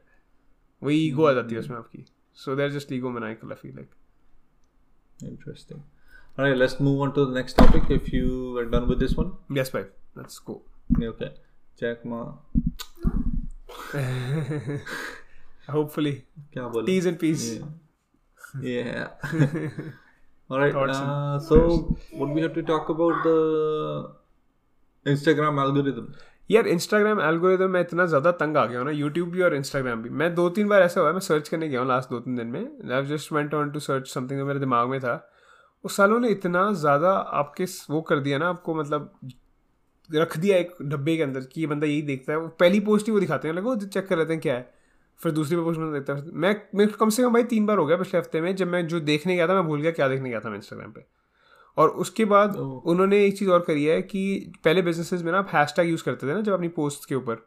वही 0.84 0.98
ईगो 1.08 1.26
आ 1.26 1.34
जाती 1.34 1.56
है 1.56 1.60
उसमें 1.62 1.78
आपकी 1.78 2.04
so 2.44 2.56
there 2.56 2.70
just 2.72 2.92
ego 2.94 3.10
maniacal 3.18 3.52
I 3.52 3.56
feel 3.62 3.76
like 3.76 3.90
Interesting. 5.28 5.80
All 6.38 6.46
right, 6.46 6.58
let's 6.60 6.76
move 6.88 7.00
on 7.06 7.10
to 7.16 7.24
the 7.30 7.34
next 7.38 7.58
topic. 7.62 7.90
If 7.96 8.06
you 8.18 8.28
are 8.60 8.66
done 8.76 8.86
with 8.92 9.00
this 9.04 9.16
one, 9.22 9.32
yes 9.58 9.72
bye 9.74 9.82
let's 10.20 10.38
go 10.50 10.54
Yeah, 11.02 11.10
okay. 11.10 11.28
Jack 11.82 12.06
Ma, 12.12 12.20
hopefully 15.76 16.14
क्या 16.54 16.68
बोले? 16.76 16.86
peace 16.92 17.10
and 17.12 17.20
peace 17.26 17.44
Yeah. 18.68 18.88
yeah. 18.92 19.10
All 20.50 20.60
right. 20.62 20.74
Thoughts 20.78 21.00
Uh, 21.00 21.40
so, 21.48 21.58
what 22.22 22.32
we 22.38 22.42
have 22.46 22.54
to 22.56 22.64
talk 22.70 22.88
about 22.94 23.20
the 23.28 23.36
Instagram 25.06 25.60
algorithm. 25.64 26.08
यार 26.51 26.67
Instagram 26.69 27.21
algorithm 27.23 27.71
में 27.71 27.81
इतना 27.81 28.05
ज़्यादा 28.07 28.31
तंग 28.33 28.57
आ 28.57 28.65
गया 28.67 28.79
हूँ 28.79 28.87
ना 28.87 28.93
यूट्यूब 28.93 29.29
भी 29.31 29.43
और 29.43 29.55
इंस्टाग्राम 29.55 30.03
भी। 30.03 30.11
मैं 30.11 30.35
दो 30.35 30.49
तीन 30.49 30.69
बार 30.69 30.83
ऐसा 30.83 31.01
हुआ 31.01 31.13
मैं 31.13 31.21
सर्च 31.21 31.49
करने 31.49 31.69
गया 31.69 31.81
हूँ 31.81 31.89
लास्ट 31.89 32.11
दो 32.11 32.19
तीन 32.21 32.37
दिन 32.37 32.47
में। 32.47 32.93
I 32.93 33.07
just 33.07 33.33
went 33.33 33.55
on 33.55 33.71
to 33.71 33.81
search 33.81 34.09
something 34.09 34.39
जो 34.41 34.47
मेरे 34.47 34.61
दिमाग 34.61 34.89
में 34.89 34.99
था। 35.01 35.15
उस 35.85 35.97
सालों 35.97 36.19
ने 36.21 36.29
इतना 36.29 36.71
ज़्यादा 36.75 37.11
आपके 37.11 37.65
वो 37.91 38.01
कर 38.03 38.21
दिया 38.21 38.39
ना, 38.39 38.49
आपको 38.49 38.75
मतलब 38.75 39.11
रख 40.11 40.37
दिया 40.39 40.57
एक 40.57 40.75
डब्बे 40.83 41.17
के 41.17 41.23
अंदर 41.23 41.41
कि 41.43 41.61
ये 41.61 41.67
बंदा 41.67 41.87
यही 41.87 42.03
देखता 42.03 42.33
है। 42.33 42.39
वो 42.39 42.49
पहली 42.61 42.81
पोस्ट 42.83 43.07
ही 43.07 43.13
वो 43.13 43.21
दिखाते 43.21 43.49
हैं 43.49 43.55
लगो 43.55 43.77
चेक 43.79 44.07
कर 44.07 44.19
लेते 44.19 44.33
हैं 44.33 44.43
क्या 44.43 44.55
है। 44.55 44.73
फिर 45.21 45.33
दूसरी 45.33 45.57
पोस्ट 45.57 45.81
में 45.81 45.93
देखता 45.93 46.15
है। 46.15 46.31
मैं 46.35 46.55
मैं 46.75 46.89
कम 46.91 47.11
से 47.11 47.23
कम 47.23 47.33
भाई 47.33 47.43
तीन 47.51 47.67
बार 47.67 47.79
हो 47.79 47.87
गया 47.87 47.97
पिछले 47.97 48.19
हफ़्ते 48.21 48.41
में, 48.41 48.55
जब 48.57 48.69
मैं 48.69 48.87
जो 48.87 49.01
देखने 49.03 49.37
गया 49.37 49.49
था, 49.49 49.55
मैं 49.55 49.65
भूल 49.65 49.81
गया 49.81 49.93
क्या 49.93 50.09
देखने 50.09 50.31
गया 50.31 50.41
था 50.41 50.51
मैं 50.51 50.57
इंस्टाग्राम 50.57 50.93
पे। 50.93 51.05
और 51.77 51.89
उसके 52.03 52.25
बाद। 52.25 52.57
उन्होंने 52.57 53.25
एक 53.25 53.39
चीज़ 53.39 53.51
और 53.51 53.61
करी 53.61 53.85
है 53.85 54.01
कि 54.03 54.53
पहले 54.65 54.83
बिजनेसेस 54.83 55.23
में 55.23 55.33
ना 55.33 55.39
आप 55.39 55.49
हैश 55.53 55.75
टैग 55.77 55.89
यूज़ 55.89 56.05
करते 56.05 56.27
थे 56.27 56.35
ना 56.35 56.41
जब 56.41 56.53
अपनी 56.53 56.69
पोस्ट 56.71 57.09
के 57.09 57.15
ऊपर। 57.15 57.47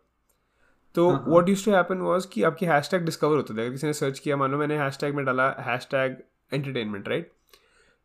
तो 0.96 1.10
what 1.27 1.50
used 1.50 1.65
to 1.65 1.72
happen 1.72 1.98
was 2.00 2.27
कि 2.27 2.43
आपकी 2.43 2.65
हैश 2.65 2.89
टैग 2.91 3.05
डिस्कवर 3.05 3.36
होते 3.38 3.53
थे। 3.53 3.62
अगर 3.62 3.72
किसी 3.72 3.88
ने 3.88 3.93
सर्च 3.93 4.19
किया 4.19 4.38
मानो 4.38 4.57
मैंने 4.57 4.77
हैश 4.77 4.98
टैग 5.01 5.15
में 5.15 5.24
डाला 5.25 5.50
हैश 5.67 5.88
टैग 5.91 6.17
एंटरटेनमेंट 6.51 7.07
राइट 7.10 7.31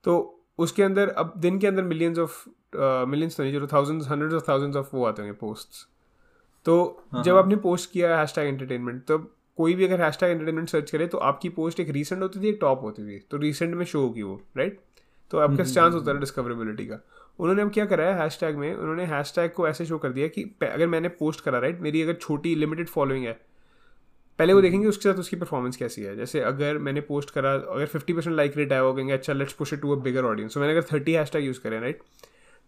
तो 0.05 0.15
उसके 0.59 0.83
अंदर 0.83 1.09
अब 1.09 1.33
दिन 1.39 1.59
के 1.59 1.67
अंदर 1.67 1.83
मिलियंस 1.85 2.19
ऑफ़ 2.19 2.43
मिलियंस 3.09 3.37
तो 3.37 3.43
नहीं 3.43 3.53
चलो 3.53 3.67
thousands 3.73 4.09
hundreds 4.09 4.35
of 4.35 4.49
thousands 4.49 4.77
of 4.77 4.97
वो 4.97 5.05
आते 5.07 5.23
होंगे 5.23 5.37
पोस्ट 5.39 5.87
तो 6.67 6.75
जब 7.25 7.37
आपने 7.37 7.57
पोस्ट 7.59 7.91
किया 7.93 8.19
हैश 8.19 8.35
टैग 8.35 8.49
एंटरटेनमेंट 8.49 9.03
तब 9.09 9.31
कोई 9.59 9.75
भी 9.75 9.85
अगर 9.85 10.01
हैश 10.01 10.19
टैग 10.21 10.31
एंटरटेनमेंट 10.31 10.69
सर्च 10.69 10.91
करे 10.91 11.07
तो 11.07 11.19
आपकी 11.31 11.49
पोस्ट 11.51 11.81
एक 11.81 11.91
रिसेंट 11.91 12.23
होती 12.23 12.41
थी 12.41 12.49
एक 12.49 12.59
टॉप 12.61 12.83
होती 12.83 13.03
थी। 13.03 13.19
तो 13.31 13.37
रिसेंट 13.37 13.75
में 13.75 13.85
शो 13.85 14.01
होगी 14.01 14.23
वो 14.23 14.41
राइट 14.57 14.81
तो 15.33 15.39
आपका 15.39 15.65
चांस 15.65 15.95
होता 15.95 16.11
है 16.11 16.19
डिस्कवरेबिलिटी 16.21 16.87
का। 16.87 16.99
उन्होंने 17.39 17.63
अब 17.63 17.71
क्या 17.73 17.85
करा 17.87 18.05
है 18.05 18.19
हैश 18.19 18.39
टैग 18.41 18.57
में? 18.57 18.75
उन्होंने 18.75 19.05
हैश 19.07 19.33
टैग 19.37 19.51
को 19.51 19.69
ऐसे 19.69 19.87
शो 19.87 19.99
कर 19.99 20.09
दिया 20.11 20.29
कि 20.29 20.43
अगर 20.63 20.87
मैंने 20.87 21.09
पोस्ट 21.19 21.41
करा 21.41 21.59
राइट 21.59 21.81
मेरी 21.81 22.03
अगर 22.03 22.15
छोटी 22.15 22.55
लिमिटेड 22.55 22.89
फॉलोइंग 22.89 23.25
है 23.27 23.33
पहले 24.39 24.53
वो 24.53 24.61
देखेंगे 24.63 24.89
उसके 24.89 25.03
साथ 25.03 25.19
उसकी 25.19 25.37
परफॉर्मेंस 25.37 25.77
कैसी 25.77 26.03
है। 26.03 26.17
जैसे 26.17 26.41
अगर 26.43 26.79
मैंने 26.79 27.01
पोस्ट 27.01 27.31
करा 27.31 27.53
अगर 27.55 27.87
फिफ्टी 27.87 28.13
परसेंट 28.13 28.37
लाइक 28.37 28.57
रेट 28.57 28.73
आया 28.73 28.83
वो 28.83 28.93
कहेंगे 28.95 29.13
अच्छा 29.13 29.33
let's 29.33 29.53
push 29.53 29.73
it 29.73 29.81
to 29.81 29.97
a 29.97 29.99
bigger 30.03 30.25
audience 30.25 30.55
तो 30.55 30.61
मैंने 30.61 30.73
अगर 30.73 30.87
थर्टी 30.93 31.13
हैश 31.13 31.33
टैग 31.33 31.45
यूज़ 31.45 31.61
करें 31.61 31.81
राइट 31.81 32.03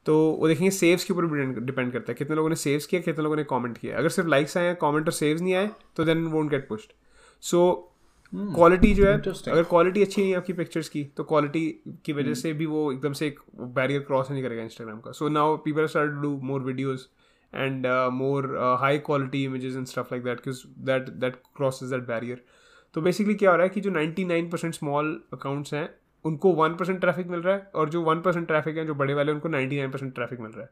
तो 0.06 0.16
वो 0.40 0.48
देखेंगे 0.48 0.70
सेव्स 0.70 1.04
के 1.04 1.12
ऊपर 1.12 1.26
भी 1.26 1.44
डिपेंड 1.60 1.92
करता 1.92 2.12
है। 2.12 2.14
कितने 2.14 2.36
लोगों 2.36 2.48
ने 2.48 2.56
सेव्स 2.56 2.86
किया 2.86 3.00
कितने 3.00 3.24
लोगों 3.24 3.36
ने 3.36 3.44
कमेंट 3.44 3.78
किया। 3.78 3.98
अगर 3.98 4.08
सिर्फ़ 4.08 4.30
लाइक्स 4.30 4.56
आए 4.56 4.74
कमेंट 4.80 5.06
और 5.06 5.12
सेव्स 5.12 5.42
नहीं 5.42 5.54
आए 5.54 5.70
तो 5.96 6.04
then 6.04 6.24
won't 6.26 6.50
get 6.50 6.68
pushed 6.68 6.92
so 7.42 7.60
quality 8.34 8.92
जो 8.94 9.04
है. 9.06 9.14
अगर 9.16 9.62
क्वालिटी 9.64 10.02
अच्छी 10.02 10.20
नहीं 10.20 10.30
है 10.30 10.36
आपकी 10.36 10.52
पिक्चर्स 10.52 10.88
की 10.88 11.04
तो 11.16 11.24
क्वालिटी 11.24 11.66
की 12.04 12.12
वजह 12.12 12.34
से 12.34 12.52
भी 12.52 12.66
वो 12.66 12.90
एकदम 12.92 13.12
से 13.12 13.26
एक 13.26 13.38
बैरियर 13.74 14.00
क्रॉस 14.02 14.30
नहीं 14.30 14.42
करेगा 14.42 14.62
इंस्टाग्राम 14.62 15.00
का। 15.00 15.12
So 15.12 15.28
now 15.28 15.56
people 15.64 15.86
start 15.86 16.10
to 16.12 16.20
do 16.20 16.36
more 16.42 16.62
videos 16.62 17.06
and 17.52 17.86
more 18.12 18.56
high 18.80 18.98
quality 19.06 19.44
images 19.44 19.76
and 19.76 19.86
stuff 19.86 20.14
like 20.14 20.24
that 20.24 20.40
that 20.86 21.08
that 21.20 21.36
crosses 21.56 21.90
that 21.90 22.06
barrier 22.06 22.44
तो 22.94 23.00
बेसिकली 23.00 23.34
क्या 23.34 23.50
हो 23.50 23.56
रहा 23.56 23.64
है 23.64 23.70
कि 23.70 23.80
जो 23.80 23.90
99% 23.90 24.74
स्मॉल 24.74 25.20
अकाउंट्स 25.32 25.74
हैं 25.74 25.88
उनको 26.24 26.52
1% 26.58 27.00
ट्रैफ़िक 27.00 27.26
मिल 27.26 27.40
रहा 27.40 27.54
है 27.54 27.70
और 27.74 27.88
जो 27.90 28.02
1% 28.04 28.46
ट्रैफ़िक 28.46 28.76
है 28.76 28.86
जो 28.86 28.94
बड़े 28.94 29.14
वाले 29.14 29.32
उनको 29.32 29.48
99% 29.48 30.14
ट्रैफ़िक 30.14 30.40
मिल 30.40 30.50
रहा 30.50 30.62
है। 30.62 30.70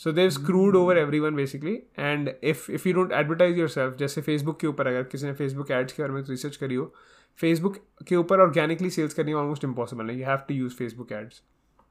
So 0.00 0.12
they 0.12 0.30
screwed 0.30 0.76
over 0.76 0.98
every 0.98 1.20
one 1.20 1.34
basically 1.34 1.74
and 1.98 2.30
if 2.44 2.70
if 2.70 2.88
you 2.88 2.94
don't 2.94 3.12
advertise 3.12 3.58
yourself 3.68 3.96
जैसे 3.96 4.22
फेसबुक 4.22 4.60
के 4.60 4.66
ऊपर 4.66 4.86
अगर 4.86 5.02
किसी 5.02 5.26
ने 5.26 5.32
फेसबुक 5.32 5.70
एड्स 5.70 5.92
के 5.92 6.02
बारे 6.02 6.14
में 6.14 6.22
रिसर्च 6.22 6.56
करी 6.56 6.74
हो 6.74 6.92
फेसबुक 7.38 7.76
के 8.08 8.16
ऊपर 8.16 8.40
ऑर्गेनिकली 8.40 8.90
सेल्स 8.90 9.14
करनी 9.14 9.32
ऑलमोस्ट 9.32 9.64
इम्पॉसिबल 9.64 10.10
है 10.10 10.18
you 10.18 10.26
have 10.26 10.38
to 10.48 10.54
use 10.54 10.74
Facebook 10.74 11.12
ads 11.12 11.42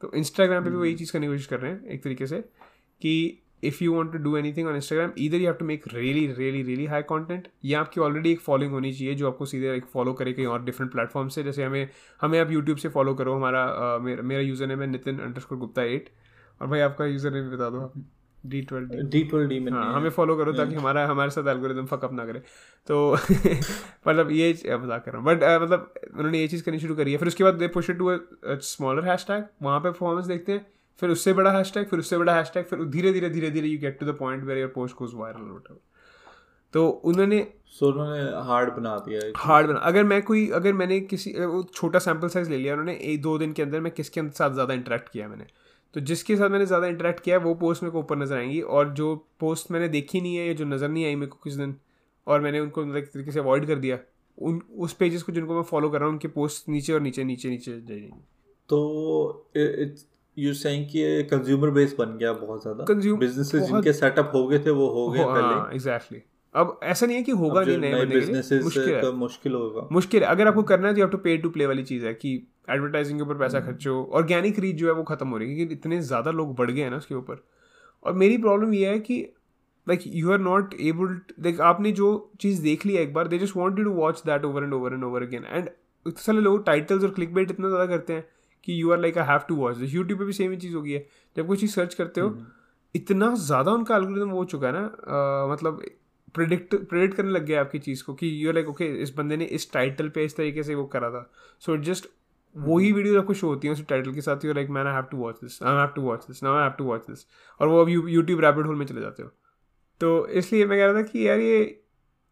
तो 0.01 0.11
इंस्टाग्राम 0.15 0.63
पे 0.63 0.69
भी 0.69 0.75
वही 0.75 0.95
चीज़ 0.95 1.13
करने 1.13 1.27
की 1.27 1.33
कोशिश 1.33 1.45
कर 1.45 1.59
रहे 1.59 1.71
हैं 1.71 1.85
एक 1.85 2.03
तरीके 2.03 2.27
से 2.27 2.39
कि 3.01 3.39
if 3.63 3.83
you 3.83 3.93
want 3.93 4.11
to 4.11 4.17
do 4.17 4.35
anything 4.53 4.67
on 4.67 4.75
Instagram 4.75 5.11
इधर 5.17 5.37
you 5.37 5.45
have 5.45 5.53
to 5.53 5.65
make 5.65 5.83
really 5.93 6.25
really 6.27 6.61
really 6.63 6.85
high 6.85 7.01
content 7.03 7.47
या 7.65 7.79
आपकी 7.79 8.01
ऑलरेडी 8.01 8.31
एक 8.31 8.39
फॉलोइंग 8.39 8.73
होनी 8.73 8.91
चाहिए 8.93 9.15
जो 9.15 9.27
आपको 9.27 9.45
सीधे 9.45 9.75
एक 9.75 9.85
फॉलो 9.93 10.13
करे 10.13 10.33
कहीं 10.33 10.45
और 10.45 10.63
डिफरेंट 10.63 10.91
प्लेटफॉर्म 10.91 11.27
से। 11.27 11.43
जैसे 11.43 11.63
हमें 11.63 11.89
हमें 12.21 12.39
आप 12.39 12.51
यूट्यूब 12.51 12.77
से 12.77 12.89
फॉलो 12.89 13.13
करो 13.15 13.35
हमारा 13.35 13.65
मेरा 14.01 14.23
मेरा 14.23 14.41
यूज़र 14.41 14.67
नेम 14.67 14.81
है 14.81 14.87
नितिन 14.87 15.19
अंडरस्कोर 15.19 15.57
गुप्ता 15.57 15.83
एट 15.83 16.09
और 16.63 16.69
भाई 16.69 16.79
आपका 16.79 17.05
यूज़र 17.05 17.31
नेम 17.31 17.49
बता 17.51 17.69
दो। 17.69 17.79
आप 17.81 17.93
डी 18.43 18.61
ट्वेल्व 18.61 18.89
D12D 19.11 19.59
में 19.61 19.71
हाँ 19.71 19.93
हमें 19.93 20.09
फॉलो 20.09 20.35
करो 20.35 20.53
ताकि 20.53 20.75
हमारा 20.75 21.05
हमारे 21.07 21.31
साथ 21.31 21.47
एल्गोरिदम 21.47 21.85
फकअप 21.85 22.13
ना 22.13 22.25
करे। 22.25 22.41
तो 22.87 23.13
मतलब 24.07 24.31
ये 24.31 24.77
मज़ाक 24.77 25.05
कर 25.05 25.11
रहा 25.11 25.21
हूँ। 25.21 25.25
बट 25.25 25.43
मतलब 25.63 25.93
उन्होंने 26.17 26.39
ये 26.39 26.47
चीज़ 26.47 26.63
करनी 26.63 26.79
शुरू 26.79 26.95
करी 26.95 27.11
है। 27.11 27.17
फिर 27.17 27.27
उसके 27.27 27.43
बाद 27.43 27.53
they 27.53 27.67
push 27.67 27.89
it 27.89 27.97
to 27.97 28.17
smaller 28.45 29.05
hashtag 29.27 29.43
वहाँ 29.63 29.79
पे 29.79 29.89
परफॉर्मेंस 29.89 30.25
देखते 30.25 30.51
हैं। 30.51 30.65
फिर 31.01 31.09
उससे 31.09 31.33
बड़ा 31.33 31.51
हैश 31.51 31.73
टैग 31.73 31.87
फिर 31.87 31.99
उससे 31.99 32.17
बड़ा 32.17 32.35
हैश 32.35 32.51
टैग 32.53 32.65
फिर 32.65 32.83
धीरे 32.85 33.13
धीरे 33.13 33.29
धीरे 33.29 33.51
धीरे 33.51 33.67
you 33.67 33.79
get 33.79 33.99
to 33.99 34.05
the 34.05 34.15
point 34.19 34.43
where 34.43 34.57
your 34.57 34.71
post 34.75 34.95
goes 34.95 35.11
viral 35.13 35.75
तो 36.73 36.87
उन्होंने 36.89 37.47
So, 37.79 37.83
उन्होंने 37.83 38.19
हार्ड 38.47 38.69
बना 38.69 38.97
दिया 38.97 39.19
हार्ड 39.37 39.67
बना। 39.67 39.79
अगर 39.79 40.03
मैं 40.03 40.21
कोई 40.21 40.49
अगर 40.49 40.73
मैंने 40.73 40.99
किसी 40.99 41.33
छोटा 41.73 41.99
सैंपल 41.99 42.27
साइज़ 42.27 42.49
ले 42.49 42.57
लिया 42.57 42.73
उन्होंने 42.73 42.93
एक 42.93 43.21
दो 43.21 43.37
दिन 43.37 43.53
के 43.53 43.61
अंदर 43.61 43.79
मैं 43.79 43.91
किसके 43.91 44.29
साथ 44.29 44.51
ज़्यादा 44.51 44.73
इंटरेक्ट 44.73 45.09
किया 45.09 45.27
मैंने। 45.27 45.45
तो 45.93 46.01
जिसके 46.01 46.35
साथ 46.35 46.49
मैंने 46.49 46.65
ज़्यादा 46.65 46.87
इंटरेक्ट 46.87 47.19
किया 47.19 47.37
है 47.37 47.43
वो 47.43 47.53
पोस्ट 47.55 47.83
मेरे 47.83 47.91
को 47.91 47.99
ऊपर 47.99 48.17
नज़र 48.17 48.37
आएँगी 48.37 48.61
और 48.61 48.93
जो 48.93 49.15
पोस्ट 49.39 49.71
मैंने 49.71 49.87
देखी 49.87 50.21
नहीं 50.21 50.35
है 50.35 50.47
या 50.47 50.53
जो 50.53 50.65
नज़र 50.65 50.89
नहीं 50.89 51.05
आई 51.05 51.15
मेरे 51.15 51.27
को 51.27 51.37
कुछ 51.43 51.53
दिन 51.53 51.75
और 52.27 52.41
मैंने 52.41 52.59
उनको 52.59 52.85
मतलब 52.85 53.03
तरीके 53.03 53.31
से 53.31 53.39
अवॉइड 53.39 53.67
कर 53.67 53.75
दिया 53.75 53.99
उन 54.37 54.61
उस 54.77 54.93
पेजेस 54.93 55.23
को 55.23 55.31
जिनको 55.31 55.55
मैं 55.55 55.61
फॉलो 55.61 55.89
कर 55.89 55.97
रहा 55.97 56.05
हूँ 56.05 56.13
उनके 56.13 56.27
पोस्ट 56.27 56.69
नीचे 56.69 56.93
और 56.93 57.01
नीचे 57.01 57.23
नीचे 57.23 57.49
नीचे 57.49 57.71
जाएँगी। 57.71 58.21
तो 58.69 59.49
इट्स 59.57 60.05
यू 60.37 60.53
सेइंग 60.53 60.85
कि 60.85 61.23
कंज्यूमर 61.23 61.69
बेस 61.69 61.95
बन 61.99 62.17
गया 62.17 62.33
बहुत 62.33 62.61
ज़्यादा? 62.61 62.85
Consume- 62.85 63.19
बिजनेसेस 63.19 63.63
जिनके 63.63 63.93
सेटअप 63.93 64.31
हो 64.35 64.47
गए 64.47 64.59
थे 64.59 64.69
वो 64.69 64.87
हो 64.89 65.09
गए 65.11 65.25
पहले। 65.25 65.75
एग्जैक्टली 65.75 66.21
अब 66.55 66.79
ऐसा 66.83 67.05
नहीं 67.05 67.17
है 67.17 67.23
कि 67.23 67.31
होगा 67.31 67.63
नहीं 67.63 67.77
नए 67.77 68.05
बिजनेसेस 68.05 68.77
है। 68.77 69.01
का 69.01 69.11
मुश्किल 69.11 69.53
होगा। 69.53 69.87
मुश्किल 69.91 70.23
है। 70.23 70.29
अगर 70.29 70.47
आपको 70.47 70.63
करना 70.63 70.87
है 70.87 70.93
तो 70.93 70.99
you 70.99 71.05
have 71.05 71.11
to 71.11 71.17
pay 71.17 71.37
to 71.37 71.49
play 71.49 71.65
वाली 71.65 71.83
चीज़ 71.83 72.05
है 72.05 72.13
कि 72.13 72.47
एडवर्टाइजिंग 72.67 73.19
के 73.19 73.23
ऊपर 73.23 73.37
पैसा 73.37 73.59
खर्चो 73.61 74.03
ऑर्गेनिक 74.13 74.59
रीच 74.59 74.75
जो 74.75 74.87
है 74.87 74.93
वो 74.93 75.03
खत्म 75.03 75.27
हो 75.27 75.37
रही 75.37 75.49
है 75.49 75.55
क्योंकि 75.55 75.73
इतने 75.73 76.01
ज़्यादा 76.01 76.31
लोग 76.31 76.55
बढ़ 76.55 76.71
गए 76.71 76.81
हैं 76.81 76.89
ना 76.91 76.97
उसके 76.97 77.15
ऊपर। 77.15 77.43
और 78.05 78.13
मेरी 78.15 78.37
प्रॉब्लम 78.37 78.73
ये 78.73 78.89
है 78.89 78.99
कि 78.99 79.21
like 79.87 80.01
you 80.07 80.31
are 80.31 80.39
not 80.39 80.73
able 80.81 81.19
like 81.39 81.61
आपने 81.61 81.91
जो 81.91 82.09
चीज़ 82.41 82.61
देख 82.63 82.85
ली 82.85 82.95
है 82.95 83.01
एक 83.03 83.13
बार 83.13 83.27
they 83.27 83.37
just 83.39 83.55
want 83.55 83.77
to 83.77 83.91
watch 83.93 84.21
that 84.25 84.45
over 84.45 84.63
and 84.63 84.73
over 84.73 84.93
and 84.93 85.03
over 85.03 85.23
again 85.23 85.45
and 85.45 85.69
इतने 86.05 86.21
सारे 86.21 86.41
लोग 86.41 86.65
टाइटल्स 86.65 87.03
और 87.03 87.11
क्लिक 87.11 87.33
बेट 87.33 87.51
इतना 87.51 87.67
ज़्यादा 87.69 87.85
करते 87.87 88.13
हैं 88.13 88.25
कि 88.63 88.81
you 88.81 88.91
are 88.91 88.99
like 88.99 89.17
I 89.17 89.27
have 89.27 89.41
to 89.47 89.55
watch 89.55 89.77
this 89.77 89.93
YouTube 89.93 90.19
पर 90.19 90.25
भी 90.25 90.33
सेम 90.33 90.51
ही 90.51 90.57
चीज़ 90.57 90.75
होगी 90.75 90.93
है। 90.93 91.05
जब 91.35 91.47
कोई 91.47 91.57
चीज़ 91.57 91.71
सर्च 91.71 91.93
करते 91.93 92.21
हो 92.21 92.37
इतना 92.95 93.33
ज़्यादा 93.35 93.71
उनका 93.71 93.95
एल्गोरिदम 93.95 94.29
हो 94.29 94.43
चुका 94.45 94.67
है 94.67 94.73
ना 94.73 94.79
अ, 94.79 95.51
मतलब 95.51 95.81
प्रिडिक्ट 96.35 96.75
प्रिडिक्ट 96.89 97.15
करने 97.15 97.31
लग 97.31 97.45
गया 97.45 97.61
आपकी 97.61 97.79
चीज़ 97.79 98.03
को 98.03 98.13
कि 98.13 98.29
यू 98.45 98.51
लाइक 98.51 98.69
ओके 98.69 98.85
इस 99.03 99.13
बंदे 99.15 99.37
ने 99.37 99.45
इस 99.57 99.71
टाइटल 99.73 100.09
पे 100.09 100.23
इस 100.25 100.35
तरीके 100.37 100.63
से 100.63 100.75
वो 100.75 100.85
करा 100.87 101.09
था। 101.11 101.29
सो 101.61 101.75
इट 101.75 101.81
जस्ट 101.83 102.07
वही 102.55 102.91
वीडियो 102.91 103.19
आपको 103.19 103.33
शो 103.33 103.47
होती 103.47 103.67
है 103.67 103.73
उस 103.73 103.85
टाइटल 103.87 104.13
के 104.13 104.21
साथ 104.21 104.45
you 104.45 104.53
like 104.53 104.69
man 104.69 104.87
I 104.87 104.93
have 104.93 105.03
to 105.03 105.17
watch 105.17 105.35
this 105.35 105.61
I 105.63 105.75
have 105.75 105.87
to 105.95 106.01
watch 106.01 106.25
this 106.27 106.43
now 106.43 106.55
I 106.55 106.63
have 106.63 106.71
to 106.71 106.83
watch 106.83 107.05
this 107.09 107.25
और 107.59 107.67
वो 107.67 107.81
अब 107.81 107.89
यूट्यूब 107.89 108.39
रैपिड 108.39 108.65
होल 108.65 108.75
में 108.75 108.85
चले 108.85 109.01
जाते 109.01 109.23
हो। 109.23 109.29
तो 110.01 110.27
इसलिए 110.27 110.65
मैं 110.65 110.77
कह 110.79 110.85
रहा 110.85 110.93
था 110.93 111.01
कि 111.01 111.27
यार 111.27 111.39
ये 111.39 111.79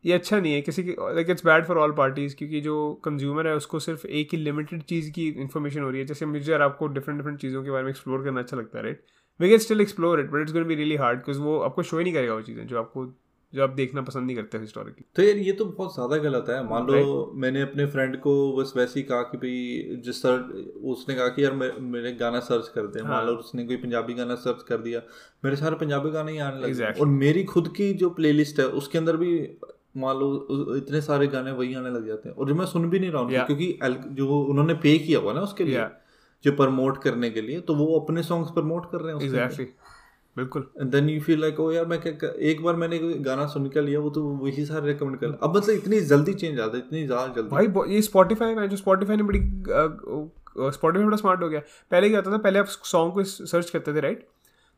ये 0.04 0.14
अच्छा 0.14 0.40
नहीं 0.40 0.54
है 0.54 0.62
किसी 0.62 0.84
की 0.84 0.92
like 0.92 1.30
it's 1.30 1.46
bad 1.46 1.66
for 1.66 1.78
all 1.78 1.92
parties 1.94 2.36
क्योंकि 2.36 2.62
जो 2.62 2.94
कंज्यूमर 3.06 3.48
है 3.48 3.56
उसको 3.56 3.80
सिर्फ़ 3.80 4.06
एक 4.08 4.30
ही 4.32 4.38
लिमिटेड 4.38 4.82
चीज़ 4.84 5.12
की 5.12 5.28
इन्फॉर्मेशन 5.30 5.82
हो 5.82 5.90
रही 5.90 6.00
है। 6.02 6.06
जैसे 6.06 6.26
मुझे 6.26 6.52
यार 6.52 6.62
आपको 6.62 6.88
डिफरेंट 6.88 7.20
डिफरेंट 7.20 7.40
चीज़ों 7.40 7.64
के 7.64 7.72
बारे 7.72 7.84
में 7.84 7.90
एक्सप्लोर 7.90 8.24
करना 8.24 8.40
अच्छा 8.40 8.58
लगता 8.58 8.78
है 8.78 8.84
right 8.84 9.04
we 9.40 9.50
can 9.50 9.58
still 9.58 9.82
explore 9.82 10.20
it 10.20 10.30
but 10.32 10.42
it's 10.42 10.54
gonna 10.54 10.64
be 10.64 10.76
really 10.76 10.96
hard 10.96 11.18
because 11.18 11.40
वो 11.40 11.60
आपको 11.60 11.84
शो 11.84 11.98
ही 11.98 12.04
नहीं 12.04 12.14
करेगा 12.14 12.34
वो 12.34 12.42
चीज़ें 12.42 12.66
जो 12.68 12.80
आपको 12.80 13.06
जो 13.54 13.64
आप 13.64 13.70
देखना 13.72 14.02
पसंद 14.02 14.26
नहीं 14.26 14.36
करते 14.36 14.58
हिस्टोरिकली 14.58 15.06
तो 15.16 15.24
यार 15.24 15.38
ये 15.40 15.52
तो 15.52 15.66
बहुत 15.68 15.94
ज़्यादा 15.94 16.18
गलत 16.20 16.46
है। 16.50 16.64
मान 16.68 16.86
लो 16.88 17.32
मैंने 17.36 17.62
अपने 17.62 17.86
फ्रेंड 17.88 18.18
को 18.20 18.34
बस 18.58 18.74
वैसे 18.78 19.00
ही 19.00 19.04
कहा 19.06 19.22
कि 19.32 19.38
भाई 19.38 19.98
जिस 20.06 20.22
सर 20.22 20.38
उसने 20.92 21.16
कहा 21.16 21.28
कि 21.30 21.44
यार 21.44 21.54
मेरे 21.88 22.12
गाना 22.16 22.40
सर्च 22.42 22.68
कर 22.76 22.88
दे। 22.88 23.04
मान 23.04 23.26
लो 23.26 23.34
उसने 23.38 23.66
कोई 23.66 23.78
पंजाबी 23.78 24.14
गाना 24.14 24.36
सर्च 24.44 24.64
कर 24.68 24.78
दिया। 24.82 25.02
मेरे 25.46 25.56
सारे 25.58 25.76
पंजाबी 25.78 26.12
गाने 26.12 26.32
ही 26.32 26.38
आने 26.40 26.60
लगे। 26.60 26.74
Exactly. 26.74 27.02
और 27.02 27.08
मेरी 27.18 27.44
खुद 27.46 27.68
की 27.78 27.94
जो 27.96 28.10
प्लेलिस्ट 28.12 28.60
है 28.60 28.68
उसके 28.82 28.98
अंदर 28.98 29.18
भी 29.18 29.32
मान 29.98 30.18
लो 30.18 30.76
इतने 30.78 31.02
सारे 31.02 31.28
गाने 31.30 31.52
वही 31.54 31.74
आने 31.76 31.90
लग 31.90 32.08
जाते 32.08 32.30
हैं। 32.30 32.36
और 32.36 32.48
जो 32.48 32.56
मैं 32.56 32.66
सुन 32.68 32.90
भी 32.90 33.00
नहीं 33.00 33.12
रहा 33.12 33.22
हूँ 33.22 33.32
Yeah. 33.32 33.46
क्योंकि 33.48 34.16
जो 34.16 34.40
उन्होंने 34.44 34.74
पे 34.84 34.98
किया 35.00 35.20
हुआ 35.20 35.34
ना 35.34 35.42
उसके 35.42 35.64
लिए 35.64 35.78
Yeah. 35.78 35.90
जो 36.44 36.52
प्रमोट 36.54 37.02
करने 37.04 37.30
के 37.30 37.42
लिए 37.42 37.60
तो 37.62 37.74
वो 37.76 38.00
अपने 38.00 38.22
सॉन्ग्स 38.24 38.52
प्रमोट 38.52 38.86
कर 38.92 39.02
रहे 39.02 39.14
हैं 39.14 39.18
उसके 39.18 39.40
अंदर। 39.40 39.66
बिल्कुल। 40.38 40.68
And 40.80 40.92
then 40.92 41.10
you 41.10 41.22
feel 41.22 41.40
like 41.42 41.60
oh 41.60 41.72
यार 41.72 41.86
मैं 41.86 42.00
क्या 42.02 42.30
एक 42.50 42.62
बार 42.64 42.76
मैंने 42.76 42.98
कोई 43.00 43.14
गाना 43.22 43.46
सुन 43.48 43.68
के 43.70 43.82
लिया 43.82 44.00
वो 44.00 44.10
तो 44.10 44.24
वही 44.42 44.66
सारे 44.66 44.88
रिकमेंड 44.88 45.18
कर 45.20 45.38
अब 45.44 45.56
मतलब 45.58 45.76
इतनी 45.76 46.00
जल्दी 46.12 46.34
चेंज 46.34 46.60
आता 46.60 46.78
है 46.78 46.84
इतनी 46.84 47.06
ज़्यादा 47.06 47.34
जल्दी। 47.36 47.50
भाई 47.50 47.94
ये 47.94 48.02
स्पॉटिफाई 48.02 48.56
में 48.56 48.68
जो 48.70 48.78
स्पॉटिफाई 48.78 49.18
ने 49.18 49.24
बड़ी 49.24 49.40
स्पॉटिफाई 50.72 51.06
बड़ा 51.06 51.18
स्मार्ट 51.18 51.42
हो 51.42 51.50
गया। 51.50 51.60
पहले 51.92 52.10
क्या 52.10 52.20
होता 52.20 52.32
था 52.32 52.38
पहले 52.40 52.60
आप 52.60 52.66
सॉन्ग 52.66 53.14
को 53.14 53.24
सर्च 53.24 53.70
करते 53.70 53.94
थे 53.94 54.00
राइट 54.02 54.28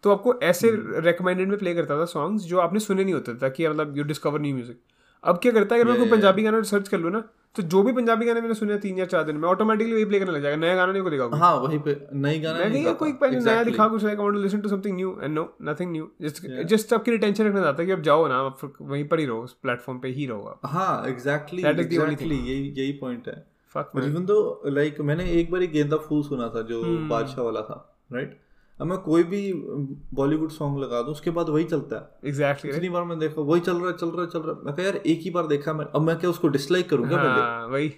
तो 0.04 0.12
आपको 0.12 0.34
ऐसे 0.44 0.70
रिकमेंडेड 1.02 1.50
में 1.50 1.58
प्ले 1.58 1.74
करता 1.76 2.00
था 2.00 2.06
सॉन्ग्स 2.08 2.44
जो 2.46 2.60
आपने 2.60 2.80
सुने 2.80 3.04
नहीं 3.04 3.14
होते 3.14 3.34
थे 3.34 3.38
ताकि 3.40 3.68
मतलब 3.68 3.98
यू 3.98 4.04
डिस्कवर 4.06 4.42
न्यू 4.42 4.56
म्यूज़िक 4.56 4.80
अब 5.24 5.38
क्या 5.42 5.52
करता 5.52 5.76
है? 5.76 5.82
अगर 5.82 5.90
मैं 5.92 6.00
कोई 6.00 6.10
पंजाबी 6.10 6.44
गाना 6.44 6.62
सर्च 6.70 6.88
कर 6.88 7.00
लूँ 7.00 7.12
ना 7.12 7.24
तो 7.56 7.64
जो 7.72 7.82
भी 7.84 7.92
पंजाबी 7.94 8.26
गाने 8.26 8.42
मैंने 8.42 8.54
सुने 8.54 8.78
तीन 8.84 8.98
या 8.98 9.06
चार 9.06 9.24
दिन 9.24 9.38
में 9.38 9.48
ऑटोमेटिकली 9.50 9.94
वही 9.94 10.06
प्ले 10.06 10.20
करने 10.20 10.32
लग 10.32 10.42
जाएगा। 10.44 10.58
नया 10.58 10.76
गाना 10.76 10.92
नहीं 10.92 11.04
को 11.04 11.10
दिखाऊँगा 11.10 11.38
हाँ 11.38 11.54
वही 11.56 11.78
पे 11.80 11.96
नई 12.16 12.40
गाना 12.40 12.60
मैं 12.60 12.70
नहीं 12.70 12.84
नहीं 12.84 12.94
कोई। 12.96 13.12
पहले 13.22 13.40
नया 13.40 13.64
दिखा 13.64 13.88
कुछ 13.88 14.04
like 14.04 14.20
I 14.20 14.24
want 14.24 14.36
to 14.36 14.42
listen 14.42 14.62
to 14.62 14.70
something 14.70 14.96
new 14.96 15.16
and 15.24 15.34
no 15.36 15.44
nothing 15.62 15.92
new 15.92 16.10
just 16.22 16.48
just 16.70 16.94
आपकी 16.94 17.12
रिटेंशन 17.12 17.46
रखना 17.46 17.62
चाहता 17.62 17.82
है 17.82 17.86
कि 17.86 17.92
अब 17.92 18.02
जाओ 18.02 18.28
ना 18.28 18.38
आप 18.38 18.72
वहीं 18.82 19.08
पर 19.08 19.20
ही 19.20 19.26
रहो 19.26 19.42
उस 19.42 19.54
प्लेटफॉर्म 19.54 20.00
पे 20.00 20.08
ही 20.08 20.26
रहो 20.26 20.44
आप। 20.44 20.60
हाँ 20.66 21.08
एग्जैक्टली 21.08 21.64
एग्जैक्टली 21.64 22.36
यही 22.36 22.74
यही 22.78 22.92
पॉइंट 23.02 23.28
है। 23.28 23.42
इवन 23.76 24.26
लाइक 24.74 25.00
मैंने 25.02 25.32
एक 25.32 25.52
बार 25.52 25.64
एक 25.64 25.72
गेंदा 25.72 25.98
फूल 25.98 26.24
सुना 26.24 26.48
था 26.48 26.62
जो 26.62 26.82
Hmm. 26.82 27.10
बादशाह 27.10 27.46
वाला 27.46 27.62
था 27.62 27.78
राइट 28.14 28.40
अब 28.84 28.90
मैं 28.90 28.98
कोई 29.00 29.24
भी 29.24 29.42
बॉलीवुड 30.14 30.50
सॉन्ग 30.52 30.80
लगा 30.80 31.02
दूँ 31.02 31.12
उसके 31.12 31.32
बाद 31.32 31.50
वही 31.50 31.64
चलता 31.64 31.96
है। 31.96 32.30
एग्जैक्टली 32.30 32.72
इतनी 32.72 32.90
बार 32.90 33.04
मैं 33.04 33.18
देखा 33.20 33.42
वही 33.42 33.62
चल 33.62 33.78
रहा 33.78 33.88
है 33.88 33.98
चल 33.98 34.08
रहा 34.08 34.22
है 34.22 34.28
चल 34.30 34.40
रहा 34.40 34.56
है। 34.56 34.66
मैं 34.66 34.74
कहा 34.76 34.86
यार 34.86 34.96
एक 34.96 35.20
ही 35.22 35.30
बार 35.32 35.48
देखा 35.48 35.74
मैं 35.74 35.86
अब 35.86 36.02
मैं 36.02 36.18
क्या 36.20 36.30
उसको 36.30 36.48
डिसलाइक 36.48 36.90
करूँ 36.90 37.06
हाँ 37.12 37.68
वही। 37.68 37.94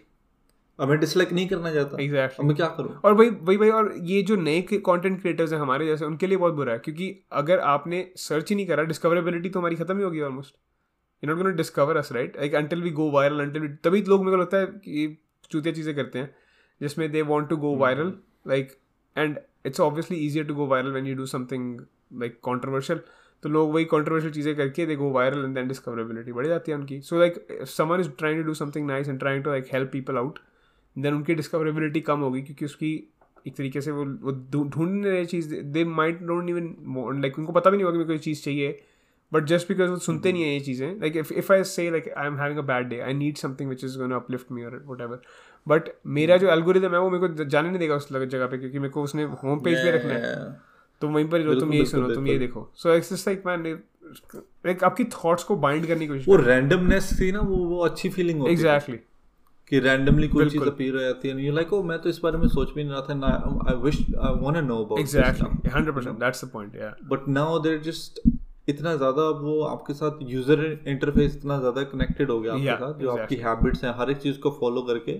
अब 0.79 0.89
मैं 0.89 0.99
डिसलाइक 0.99 1.31
नहीं 1.33 1.47
करना 1.47 1.73
चाहता। 1.73 2.01
एग्जैक्टली 2.03 2.43
अब 2.43 2.47
मैं 2.47 2.55
क्या 2.55 2.67
करूँ? 2.77 2.93
और 3.05 3.13
वही 3.13 3.29
वही 3.29 3.57
भाई 3.57 3.69
और 3.69 3.91
ये 4.03 4.21
जो 4.21 4.35
नए 4.35 4.61
कंटेंट 4.73 5.19
क्रिएटर्स 5.21 5.53
हैं 5.53 5.59
हमारे 5.59 5.85
जैसे 5.85 6.05
उनके 6.05 6.27
लिए 6.27 6.37
बहुत 6.37 6.53
बुरा 6.53 6.73
है 6.73 6.79
क्योंकि 6.79 7.09
अगर 7.41 7.59
आपने 7.71 8.05
सर्च 8.17 8.49
ही 8.49 8.55
नहीं 8.55 8.67
करा 8.67 8.83
डिस्कवरेबिलिटी 8.83 9.49
तो 9.49 9.59
हमारी 9.59 9.75
खत्म 9.75 9.97
ही 9.97 10.03
होगी 10.03 10.21
almost 10.21 10.55
you 11.23 11.29
not 11.29 11.37
gonna 11.37 11.55
discover 11.55 11.97
us 11.97 12.11
right 12.11 12.37
like 12.37 12.55
until 12.55 12.83
we 12.83 12.91
go 12.91 13.09
viral 13.11 13.39
until 13.39 13.67
तभी 13.83 14.01
लोग 14.03 14.25
मेरे 14.25 14.37
को 14.37 14.41
लगता 14.41 14.57
है 14.57 14.65
कि 14.65 15.17
चूतिया 15.51 15.73
चीज़ें 15.73 15.95
करते 15.95 16.19
हैं 16.19 16.33
जिसमें 16.81 17.11
they 17.11 17.21
want 17.21 17.49
to 17.49 17.57
go 17.57 17.75
viral 17.77 18.13
like 18.47 18.77
and 19.15 19.37
it's 19.65 19.79
obviously 19.79 20.17
easier 20.17 20.45
to 20.45 20.55
go 20.55 20.65
viral 20.67 20.91
when 20.91 21.07
you 21.07 21.15
do 21.15 21.25
something 21.25 21.79
like 22.13 22.39
controversial 22.45 23.00
तो 23.43 23.50
लोग 23.50 23.74
वही 23.74 23.86
कंट्रोवर्शियल 23.86 24.34
चीज़ें 24.34 24.55
करके 24.55 24.86
they 24.86 24.95
go 24.95 25.10
viral 25.12 25.43
and 25.45 25.55
then 25.55 25.67
discoverability 25.67 26.31
बढ़ 26.31 26.48
जाती 26.48 26.72
है 26.72 26.77
उनकी। 26.77 27.00
So 27.01 27.19
like 27.19 27.48
someone 27.67 28.00
is 28.00 28.10
trying 28.10 28.39
to 28.41 28.48
do 28.48 28.53
something 28.53 28.88
nice 28.88 29.10
and 29.10 29.19
trying 29.19 29.43
to 29.43 29.50
like 29.50 29.67
help 29.74 29.91
people 29.91 30.17
out 30.17 30.39
then 30.95 31.13
उनकी 31.13 31.36
डिस्कवरेबिलिटी 31.36 32.01
कम 32.01 32.19
होगी 32.19 32.41
क्योंकि 32.41 32.65
उसकी 32.65 32.93
एक 33.48 33.55
तरीके 33.55 33.81
से 33.81 33.91
वो 33.91 34.05
वो 34.05 34.31
ढूं- 34.51 34.67
ढूंढ 34.69 35.05
रहे 35.05 35.25
चीज़ 35.25 35.55
they 35.55 35.84
might 35.86 36.22
don't 36.24 36.50
even 36.50 37.22
like 37.22 37.39
उनको 37.39 37.53
पता 37.53 37.69
भी 37.69 37.77
नहीं 37.77 37.86
होगा 37.86 37.93
कि 37.93 37.98
मेरे 37.98 38.07
को 38.07 38.13
ये 38.13 38.19
चीज़ 38.19 38.43
चाहिए 38.43 38.79
बट 39.31 39.43
जस्ट 39.43 39.67
बिकॉज़ 39.67 39.89
वो 39.89 39.98
सुनते 39.98 40.31
नहीं 40.31 40.43
है 40.43 40.53
ये 40.53 40.60
चीज़ें 40.60 41.00
like 41.00 41.17
if 41.17 41.34
if 41.34 41.51
I 41.53 41.63
say 41.63 41.89
like 41.91 42.10
I 42.17 42.27
am 42.27 42.38
having 42.38 42.60
a 42.60 42.62
bad 42.62 42.88
day 42.88 43.00
I 43.00 43.13
need 43.13 43.38
something 43.38 43.69
which 43.69 43.84
is 43.84 43.98
gonna 43.98 44.12
uplift 44.12 44.51
me 44.51 44.63
और 44.63 44.84
वट 44.88 45.01
एवर 45.01 45.22
बट 45.67 45.89
मेरा 46.15 46.38
जो 46.38 46.50
एल्गोरिदम 46.51 46.93
है 46.93 47.00
वो 47.00 47.10
मेरे 47.10 47.27
को 47.27 47.43
जाने 47.45 47.69
नहीं 47.69 47.79
देगा 47.79 47.95
उस 47.95 48.12
जगह 48.12 48.45
पे 48.45 48.57
क्योंकि 48.57 48.79
मेरे 48.79 48.91
को 48.91 49.03
उसने 49.03 49.24
होम 49.43 49.60
पेज 49.60 49.77
पे 49.77 49.91
रखना 49.91 50.13
है। 50.13 50.36
तो 51.01 51.07
वहीं 51.10 51.25
पर 51.29 51.60
तुम 51.60 51.74
यही 51.74 51.86
सुनो 51.86 52.13
तुम 52.13 52.27
ये 52.27 52.38
देखो। 52.39 52.69
सो 52.75 52.89
लाइक 52.89 53.43
मैन 53.48 53.63
लाइक 54.65 54.84
आपकी 54.84 55.03
थॉट्स 55.13 55.43
को 55.43 55.55
बाइंड 55.65 55.88
करने 55.88 56.00
की 56.00 56.07
कोशिश 56.07 56.27
वो 56.27 56.36
रैंडमनेस 56.38 57.10
थी 57.22 57.31
ना 57.31 57.39
वो 57.41 57.57
वो 57.65 57.79
अच्छी 57.86 58.10
फीलिंग 58.10 58.39
होती 58.39 58.50
है 58.50 58.57
एग्जैक्टली 58.57 58.98
कि 59.72 59.79
रैंडमली 59.79 60.27
कोई 60.27 60.50
चीज़ 60.50 60.63
अपीयर 60.63 60.95
हो 60.95 61.01
जाती 61.01 61.29
है 61.29 61.45
यू 61.45 61.53
लाइक 61.53 61.74
ओ 61.74 61.81
मैं 61.84 61.98
तो 62.00 62.10
इस 62.10 62.19
बारे 62.24 62.38
में 62.38 62.48
सोच 62.48 62.74
भी 62.74 62.84
नहीं 62.84 62.93
रहा 62.93 63.01
था 63.01 63.13
ना 63.15 63.27
I 63.69 63.75
wish 63.84 63.98
I 64.00 64.39
want 64.41 64.55
to 64.55 64.62
know 64.62 64.77
about 64.84 65.00
exactly 65.00 65.69
hundred 65.69 65.95
percent 65.95 66.19
that's 66.19 66.45
the 66.45 66.50
point 66.50 66.75
या 66.75 66.95
बट 67.05 67.27
नाउ 67.29 67.60
देर 67.60 67.79
जस्ट 67.81 68.22
इतना 68.69 68.95
ज़्यादा 68.95 69.29
वो 69.39 69.62
आपके 69.63 69.93
साथ 69.93 70.19
यूज़र 70.29 70.65
इंटरफेस 70.88 71.36
इतना 71.36 71.57
ज़्यादा 71.60 71.84
कनेक्टेड 71.89 72.29
हो 72.31 72.39
गया 72.39 72.53
आपके 72.53 72.66
Yeah, 72.66 72.79
साथ 72.79 73.00
जो 73.00 73.09
आपकी 73.11 73.35
हैबिट्स 73.35 73.83
हैं 73.83 73.94
हर 74.00 74.11
एक 74.11 74.18
चीज़ 74.18 74.39
को 74.39 74.51
फॉलो 74.59 74.81
करके। 74.81 75.13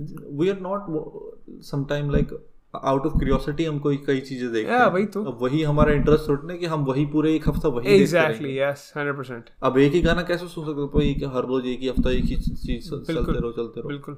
We 0.00 0.48
are 0.48 0.60
not 0.60 1.62
sometime 1.64 2.10
like 2.10 2.32
out 2.74 3.06
of 3.06 3.12
curiosity 3.12 3.64
हम 3.64 3.78
कोई 3.78 3.96
कई 4.06 4.20
चीज़ें 4.20 4.52
देखते 4.52 4.72
Yeah, 4.72 4.80
हैं। 4.80 4.92
वही 4.92 5.06
तो। 5.06 5.24
अब 5.24 5.38
वही 5.42 5.62
हमारा 5.62 5.92
इंटरेस्ट 5.92 6.30
उठने 6.30 6.56
कि 6.58 6.66
हम 6.66 6.84
वही 6.84 7.04
पूरे 7.06 7.34
एक 7.34 7.48
हफ़्ता 7.48 7.68
वही 7.68 7.86
देखते 7.86 8.02
एग्जैक्टली। 8.02 8.58
यस 8.58 8.92
हंड्रेड 8.96 9.16
परसेंट 9.16 9.50
अब 9.62 9.78
एक 9.78 9.92
ही 9.92 10.00
गाना 10.02 10.22
कैसे 10.22 10.48
सुन 10.48 10.64
सकते 10.64 10.80
हो 10.80 10.88
कि 10.94 11.30
हर 11.34 11.46
रोज 11.46 11.66
एक 11.66 11.80
ही 11.80 11.88
हफ़्ता 11.88 12.10
एक 12.10 12.24
ही 12.24 12.36
चीज़ 12.36 12.90
चलते 12.90 13.12
रहो 13.12 13.52
चलते 13.52 13.80
रहो। 13.80 13.88
बिल्कुल। 13.88 14.16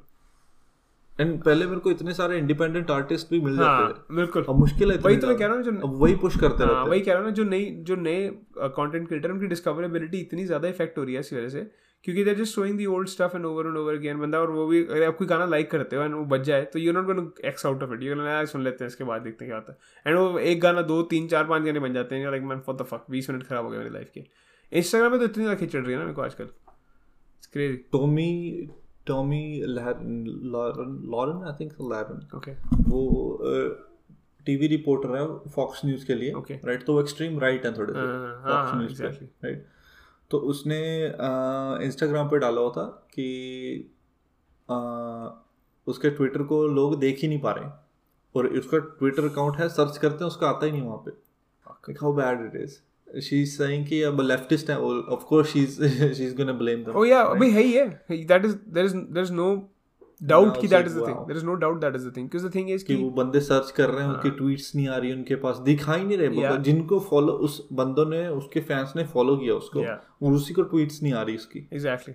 एंड 1.19 1.43
पहले 1.43 1.67
मेरे 1.67 1.81
को 1.81 1.91
इतने 1.91 2.15
सारे 2.15 2.39
इंडिपेंडेंट 2.39 2.91
आर्टिस्ट 2.91 3.31
भी 3.31 3.41
मिल 3.41 3.57
जाते 3.57 3.83
थे। 3.83 3.97
हाँ 3.97 4.17
बिल्कुल। 4.17 4.45
अब 4.49 4.59
मुश्किल 4.59 4.93
है 4.93 4.97
वही 4.99 5.17
तो 5.17 5.27
मैं 5.27 5.37
कह 5.37 5.47
रहा 5.47 5.57
हूँ 5.57 5.63
जो 5.63 5.73
अब 5.79 5.95
वही 6.01 6.15
पुश 6.23 6.37
करते 6.41 6.65
हाँ 6.65 6.85
वही 6.85 6.99
हैं। 6.99 7.05
कह 7.07 7.13
रहा 7.13 7.21
हूँ 7.21 7.29
ना 7.29 7.35
जो 7.35 7.45
नई 7.45 7.65
जो 7.91 7.97
नए 7.97 8.29
कंटेंट 8.59 9.07
क्रिएटर 9.09 9.31
उनकी 9.31 9.47
डिस्कवरेबिलिटी 9.47 10.21
इतनी 10.21 10.45
ज़्यादा 10.45 10.69
इफ़ेक्ट 10.69 10.99
हो 10.99 11.05
रही 11.05 11.15
है 11.15 11.21
इस 11.21 11.33
वजह 11.33 11.49
से 11.49 11.71
क्योंकि 12.05 12.25
they're 12.25 12.37
just 12.39 12.55
showing 12.55 12.77
the 12.79 12.87
old 12.87 13.09
stuff 13.09 13.37
and 13.37 13.45
over 13.47 13.67
and 13.67 13.77
over 13.77 13.95
again 13.95 14.19
बंदा 14.21 14.41
और 14.41 14.51
वो 14.51 14.67
भी 14.67 14.83
अगर 14.85 15.03
आप 15.03 15.17
कोई 15.17 15.27
गाना 15.27 15.45
लाइक 15.47 15.71
करते 15.71 15.97
हो 15.97 16.03
एंड 16.03 16.15
वो 16.15 16.25
बच 16.33 16.41
जाए 16.47 16.65
तो 16.73 16.79
you 16.79 16.93
not 16.93 17.05
gonna 17.07 17.31
ex 17.49 17.67
out 17.67 17.83
of 17.83 17.93
it 17.95 18.03
you 18.03 18.15
gonna 18.15 18.45
सुन 18.53 18.63
लेते 18.65 18.85
हैं 18.85 18.89
इसके 18.89 19.05
बाद 19.05 19.23
देखते 19.23 19.45
हैं 19.45 19.51
क्या 19.51 19.59
होता 19.59 19.73
है. 19.73 19.79
एंड 20.07 20.19
वो 20.19 20.39
एक 20.39 20.61
गाना 20.61 20.83
दो 20.91 21.01
तीन 21.13 21.29
चार 21.29 21.45
पाँच 21.49 21.63
गाने 21.63 21.81
बन 21.81 21.95
जाते 21.95 22.15
हैं 22.15 22.31
like 22.31 22.43
man 22.51 22.61
for 22.67 22.77
the 22.77 22.87
fuck 22.91 23.07
बीस 23.11 23.31
मिनट 23.31 23.47
खराब 23.47 23.65
हो 23.65 23.71
गए 23.71 23.79
मेरी 23.79 23.91
लाइफ 23.91 24.11
के. 24.15 24.25
इंस्टाग्राम 24.73 25.13
पे 25.13 25.19
तो 25.19 25.25
इतनी 25.25 25.45
ज़्यादा 25.45 25.59
खिंच 25.61 25.73
चढ़ 25.73 25.81
रही 25.81 25.93
है 25.93 25.99
ना 25.99 26.05
मेरे 26.05 26.15
को 26.15 26.23
आजकल। 26.23 26.49
Crazy 27.53 27.77
Tommy 27.93 28.69
Tommy 29.07 29.43
Lauren 29.67 31.43
I 31.47 31.53
think 31.61 31.73
Lauren 31.91 32.29
okay 32.37 32.53
वो 32.91 33.39
टीवी 34.47 34.67
रिपोर्टर 34.69 35.17
है 35.17 35.27
फॉक्स 35.53 35.85
न्यूज़ 35.85 36.07
के 36.07 36.15
लिए. 36.15 36.59
राइट 36.65 36.85
तो 36.87 36.93
वो 36.95 37.01
एक्सट्रीम 37.01 37.39
राइट 37.41 37.67
है 37.67 37.73
थोड़े 37.79 37.93
से 37.93 37.99
हाँ, 37.99 38.07
हाँ, 38.07 38.43
फॉक्स 38.43 38.71
हाँ, 38.71 38.79
न्यूज़ 38.79 39.03
पे 39.03 39.09
exactly. 39.09 39.29
राइट 39.45 39.67
तो 40.31 40.39
उसने 40.53 40.81
इंस्टाग्राम 41.87 42.29
पे 42.29 42.39
डाला 42.39 42.61
होता 42.61 42.83
कि 43.15 43.91
आ, 44.69 44.77
उसके 45.87 46.11
ट्विटर 46.11 46.43
को 46.43 46.67
लोग 46.69 46.99
देख 47.01 47.19
ही 47.23 47.29
नहीं 47.29 47.41
पा 47.41 47.53
रहे 47.53 47.69
और 48.35 48.47
उसका 48.59 48.79
ट्विटर 48.79 49.25
अकाउंट 49.25 49.57
है 49.57 49.69
सर्च 49.69 49.99
करते 49.99 50.25
हैं 50.25 50.27
उसका 50.27 50.49
आता 50.49 50.67
ही 50.67 50.73
नहीं 50.73 50.83
वहाँ 50.83 51.03
पे। 51.07 51.93
How 51.93 52.13
bad 52.13 52.41
it 52.47 52.61
is 52.63 53.21
she 53.21 53.43
is 53.43 53.57
saying 53.59 53.87
कि 53.87 54.03
अब 54.03 54.21
लेफ्टिस्ट 54.21 54.71
है 54.71 54.79
of 54.81 55.25
course 55.25 55.49
she 55.49 55.63
is 55.63 55.83
she 56.15 56.25
is 56.25 56.37
gonna 56.37 56.53
blame 56.53 56.85
them 56.85 56.95
Oh 56.95 57.07
yeah, 57.07 57.27
अभी 57.31 57.51
है 57.51 57.63
ही 57.63 57.73
है। 57.73 57.87
That 58.25 58.45
is 58.45 58.57
there 58.69 58.87
is 58.87 58.97
there 58.97 59.25
is 59.25 59.33
no 59.33 59.49
doubt 60.23 60.61
की 60.61 60.69
that 60.69 60.87
is 60.87 60.99
the 60.99 61.07
thing 61.07 61.17
there 61.19 61.37
is 61.37 61.45
no 61.45 61.55
doubt 61.63 61.81
that 61.81 61.95
is 61.97 62.09
the 62.09 62.17
thing 62.17 62.27
because 62.27 62.47
the 62.47 62.55
thing 62.55 62.71
is 62.71 62.85
कि 62.85 62.95
वो 62.95 63.11
बंदे 63.13 63.41
search 63.43 63.71
कर 63.71 63.89
रहे 63.91 64.05
हैं 64.05 64.11
उनकी 64.11 64.29
हाँ। 64.29 64.37
ट्वीट्स 64.39 64.75
नहीं 64.77 64.89
आ 64.89 64.97
रही 64.97 65.13
उनके 65.13 65.35
पास 65.45 65.57
दिखा 65.65 65.95
ही 65.95 66.05
नहीं 66.05 66.19
रहे 66.19 66.29
Yeah. 66.35 66.57
जिनको 66.65 66.99
फॉलो 67.01 67.33
उस 67.49 67.67
बंदों 67.73 68.07
ने 68.07 68.27
उसके 68.29 68.61
फैंस 68.63 68.93
ने 68.97 69.05
फॉलो 69.15 69.37
किया 69.37 69.55
उसको 69.55 69.81
Yeah. 69.81 69.99
और 70.23 70.33
उसी 70.33 70.55
को 70.55 70.63
ट्वीट्स 70.65 71.03
नहीं 71.03 71.13
आ 71.13 71.23
रही 71.23 71.37
उसकी 71.37 71.67
exactly. 71.77 72.15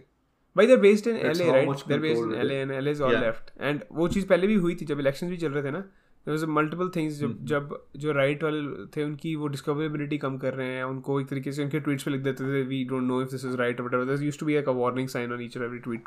भाई 0.55 0.67
they're 0.67 0.83
based 0.83 1.07
in 1.07 1.17
That's 1.17 1.39
LA 1.39 1.47
how 1.47 1.55
right? 1.55 1.67
much 1.67 1.85
they're 1.85 2.03
based 2.03 2.21
in 2.21 2.29
control 2.29 2.41
it 2.41 2.51
LA 2.51 2.61
and 2.63 2.77
LA 2.77 2.93
is 2.93 3.01
all 3.01 3.15
Yeah. 3.15 3.25
left. 3.25 3.51
And 3.69 3.87
वो 3.93 4.07
चीज़ 4.07 4.27
पहले 4.27 4.47
भी 4.47 4.55
हुई 4.65 4.75
थी 4.75 4.85
जब 4.85 4.99
इलेक्शंस 4.99 5.29
भी 5.29 5.37
चल 5.37 5.51
रहे 5.51 5.63
थे 5.63 5.71
ना 5.71 5.83
there 6.27 6.33
was 6.33 6.43
multiple 6.51 6.89
things 6.95 7.19
जब 7.19 7.45
जब 7.45 7.77
जो 7.97 8.11
राइट 8.11 8.43
वाले 8.43 8.85
थे 8.95 9.03
उनकी 9.03 9.35
वो 9.35 9.47
डिस्कवरेबिलिटी 9.47 10.17
कम 10.17 10.37
कर 10.37 10.53
रहे 10.53 10.67
हैं 10.67 10.83
उनको 10.85 11.19
एक 11.21 11.27
तरीके 11.27 11.51
से 11.51 11.63
उनके 11.63 11.79
ट्वीट्स 11.79 12.03
पे 12.03 12.11
लिख 12.11 12.21
देते 12.21 12.43
थे 12.43 12.61
we 12.67 12.83
don't 12.89 13.03
know 13.03 13.21
if 13.21 13.31
this 13.31 13.45
is 13.45 13.55
right 13.57 13.79
used 14.21 14.39
to 14.39 14.45
be 14.45 14.55
एक 14.55 14.69
वार्निंग 14.77 15.07
साइन 15.09 15.33
ऑन 15.33 15.41
ईच 15.41 15.57
और 15.57 15.63
एवरी 15.63 15.79
ट्वीट 15.79 16.03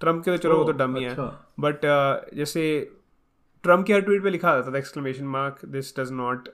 ट्रंप 0.00 0.24
के 0.24 0.30
तो 0.30 0.36
चलो 0.38 0.56
वो 0.56 0.64
तो 0.64 0.72
डम 0.78 0.96
ही 0.96 1.04
है। 1.04 1.10
अच्छा। 1.10 1.52
बट 1.60 1.80
जैसे 2.36 2.62
ट्रंप 3.64 3.86
के 3.86 3.92
हर 3.92 4.00
ट्वीट 4.00 4.22
पे 4.22 4.30
लिखा 4.30 4.54
रहता 4.54 4.72
था 4.72 4.78
exclamation 4.78 5.24
mark 5.28 5.64
this 5.68 5.94
does 5.98 6.12
not 6.12 6.48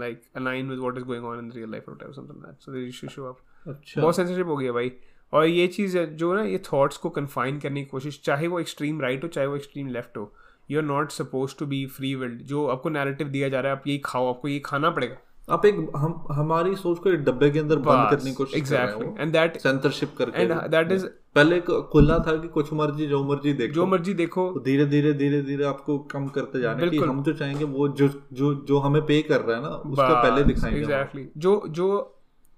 like 0.00 0.22
align 0.36 0.70
with 0.70 0.78
what 0.78 0.98
is 0.98 1.04
going 1.04 1.24
on 1.24 1.38
in 1.38 1.50
real 1.52 1.70
life 1.70 1.88
और 1.88 2.12
something 2.14 2.42
that 2.42 2.60
so 2.60 2.72
they 2.72 2.86
issue 2.88 3.08
show 3.08 3.24
up 3.24 3.38
बहुत 3.68 4.16
सेंसिटिव 4.16 4.48
हो 4.48 4.56
गया 4.56 4.72
भाई। 4.72 4.92
और 5.32 5.46
ये 5.46 5.66
चीज़ 5.68 5.98
जो 5.98 6.32
ना 6.34 6.42
ये 6.42 6.58
थॉट्स 6.72 6.96
को 6.96 7.10
कन्फाइन 7.10 7.58
करने 7.60 7.80
की 7.80 7.86
कोशिश 7.86 8.20
चाहे 8.24 8.46
वो 8.46 8.60
एक्सट्रीम 8.60 9.00
राइट 9.00 9.24
हो 9.24 9.28
चाहे 9.28 9.46
वो 9.46 9.56
एक्सट्रीम 9.56 9.88
लेफ़्ट 9.88 10.16
हो 10.16 10.32
you 10.70 10.78
are 10.78 10.84
not 10.84 11.10
suppose 11.10 11.56
to 11.58 11.66
be 11.66 11.84
free 11.86 12.14
willed 12.14 12.42
जो 12.42 12.66
आपको 12.66 12.88
नैरेटिव 12.88 13.28
दिया 13.28 13.48
जा 13.48 13.60
रहा 13.60 13.72
है 13.72 13.78
आप 13.78 13.86
यही 13.86 13.98
खाओ 14.04 14.28
आपको 14.28 14.48
ये 14.48 14.58
खाना 14.64 14.90
पड़ेगा। 14.90 15.16
आप 15.50 15.64
एक 15.66 15.76
हम 15.96 16.14
हमारी 16.32 16.74
सोच 16.76 16.98
को 16.98 17.10
एक 17.10 17.20
डब्बे 17.24 17.50
के 17.50 17.58
अंदर 17.58 17.76
बंद 17.84 18.10
करने 18.10 18.30
की 18.30 18.34
कोशिश 18.36 18.56
एग्जैक्टली 18.56 19.04
कर 19.04 19.06
रहे 19.06 19.22
एंड 19.22 19.32
दैट 19.32 19.56
सेंसरशिप 19.58 20.14
करके। 20.18 20.42
एंड 20.42 20.52
दैट 20.70 20.92
इज़ 20.92 21.06
पहले 21.34 21.56
एक 21.56 21.70
खुला 21.92 22.18
था 22.18 22.36
कि 22.36 22.48
कुछ 22.48 22.72
मर्ज़ी 22.72 23.06
जो 23.06 23.22
मर्ज़ी 23.24 23.52
देखो। 23.52 23.74
जो 23.74 23.86
मर्ज़ी 23.86 24.14
देखो। 24.14 24.48
धीरे 24.64 24.86
धीरे 24.86 25.12
धीरे 25.12 25.40
धीरे 25.42 25.64
आपको 25.64 25.98
कम 26.12 26.26
करते 26.28 26.60
जाने 26.60 26.88
की। 26.90 26.98
हम 26.98 27.22
जो 27.22 27.32
चाहेंगे 27.32 27.64
वो 27.66 27.88
जो 28.00 28.08
जो 28.32 28.54
जो 28.68 28.78
हमें 28.78 29.00
पे 29.02 29.20
कर 29.22 29.40
रहा 29.40 29.56
है 29.56 29.62
ना 29.62 29.68
उसका 29.68 30.22
पहले 30.22 30.44
दिखाएँगे। 30.44 30.80
एग्जैक्टली 30.80 31.28
जो 31.36 31.62
जो 31.70 31.88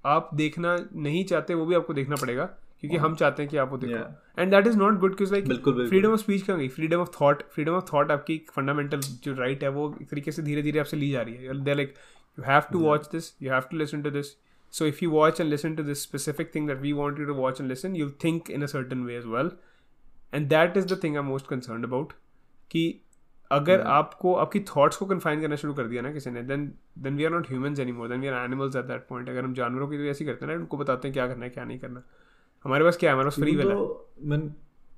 आप 0.04 0.30
देखना 0.34 0.76
नहीं 0.98 1.24
चाहते 1.24 1.54
वो 1.54 1.66
भी 1.66 1.74
आपको 1.74 1.94
देखना 1.94 2.16
पड़ेगा 2.20 2.44
क्योंकि 2.80 2.96
हम 2.96 3.14
चाहते 3.14 3.42
हैं 3.42 3.50
कि 3.50 3.56
आप 3.56 3.70
वो 3.70 3.78
देखो। 3.78 4.42
And 4.42 4.50
that 4.50 4.66
is 4.66 4.76
not 4.78 4.98
good 5.00 5.16
क्योंकि 5.16 5.34
लाइक। 5.34 5.88
फ्रीडम 5.88 6.12
ऑफ़ 6.12 6.20
स्पीच 6.20 6.42
कहाँ 6.42 6.58
गई? 6.58 6.68
Freedom 6.68 7.00
of 7.00 7.10
thought 7.20 7.42
freedom 7.54 7.72
of 7.72 7.84
thought 7.92 8.10
आपकी 8.10 8.40
फंडामेंटल 8.50 9.00
जो 9.24 9.34
राइट 9.34 9.62
है 9.62 9.68
वो 9.70 9.94
एक 10.02 10.08
तरीके 10.10 10.32
से 10.32 10.42
धीरे 10.42 10.62
धीरे 10.62 10.80
आपसे 10.80 10.96
ली 10.96 11.10
जा 11.10 11.22
रही 11.22 11.34
है। 11.34 11.64
They 11.64 11.74
like 11.74 11.94
you 12.38 12.44
have 12.44 12.62
to 12.72 12.78
watch 12.78 13.10
this 13.12 13.34
you 13.42 13.52
have 13.52 13.68
to 13.70 13.76
listen 13.76 14.02
to 14.02 14.10
this 14.10 14.36
so 14.74 14.84
if 14.84 15.02
you 15.02 15.10
watch 15.10 15.40
and 15.40 15.50
listen 15.50 15.76
to 15.76 15.82
this 15.82 16.00
specific 16.00 16.52
thing 16.52 16.66
that 16.66 16.80
we 16.80 16.92
want 16.92 17.18
you 17.18 17.26
to 17.26 17.34
watch 17.34 17.60
and 17.60 17.68
listen 17.68 17.94
you'll 17.94 18.16
think 18.24 18.50
in 18.50 18.62
a 18.62 18.68
certain 18.68 19.04
way 19.04 19.16
as 19.16 19.26
well. 19.26 19.50
And 20.32 20.48
that 20.50 20.76
is 20.76 20.86
the 20.86 20.96
thing 20.96 21.16
i'm 21.18 21.30
most 21.30 21.48
concerned 21.52 21.86
about. 21.86 22.12
कि 22.70 22.82
अगर 23.50 23.80
आपको 23.90 24.34
आपकी 24.40 24.60
thoughts 24.66 24.96
को 24.96 25.06
confine 25.06 25.40
करना 25.40 25.56
शुरू 25.56 25.72
कर 25.74 25.86
दिया 25.86 26.02
ना 26.02 26.12
किसी 26.12 26.30
ने 26.30 26.42
then 26.50 26.66
then 26.98 27.16
we 27.16 27.24
are 27.24 27.30
not 27.30 27.48
humans 27.50 27.78
anymore 27.80 28.08
then 28.08 28.20
we 28.20 28.28
are 28.28 28.44
animals 28.44 28.76
at 28.76 28.84
that 28.84 29.06
point 29.08 29.28
अगर 29.28 29.44
हम 29.44 29.54
जानवरों 29.54 29.88
की 29.88 29.98
तो 29.98 30.04
ऐसे 30.10 30.24
ही 30.24 30.30
करते 30.30 30.46
हैं 30.46 30.52
ना 30.52 30.58
उनको 30.58 30.76
बताते 30.76 31.08
हैं 31.08 31.12
क्या 31.14 31.26
करना 31.28 31.44
है 31.44 31.50
क्या 31.50 31.64
नहीं 31.64 31.78
करना 31.78 32.02
हमारे 32.64 32.84
पास 32.84 32.96
क्या 32.96 33.10
है 33.10 33.14
हमारे 33.14 33.28
पास 33.28 33.40
फ्री 33.40 33.56
विल 33.56 33.70
है 33.70 33.76
मैं 34.30 34.38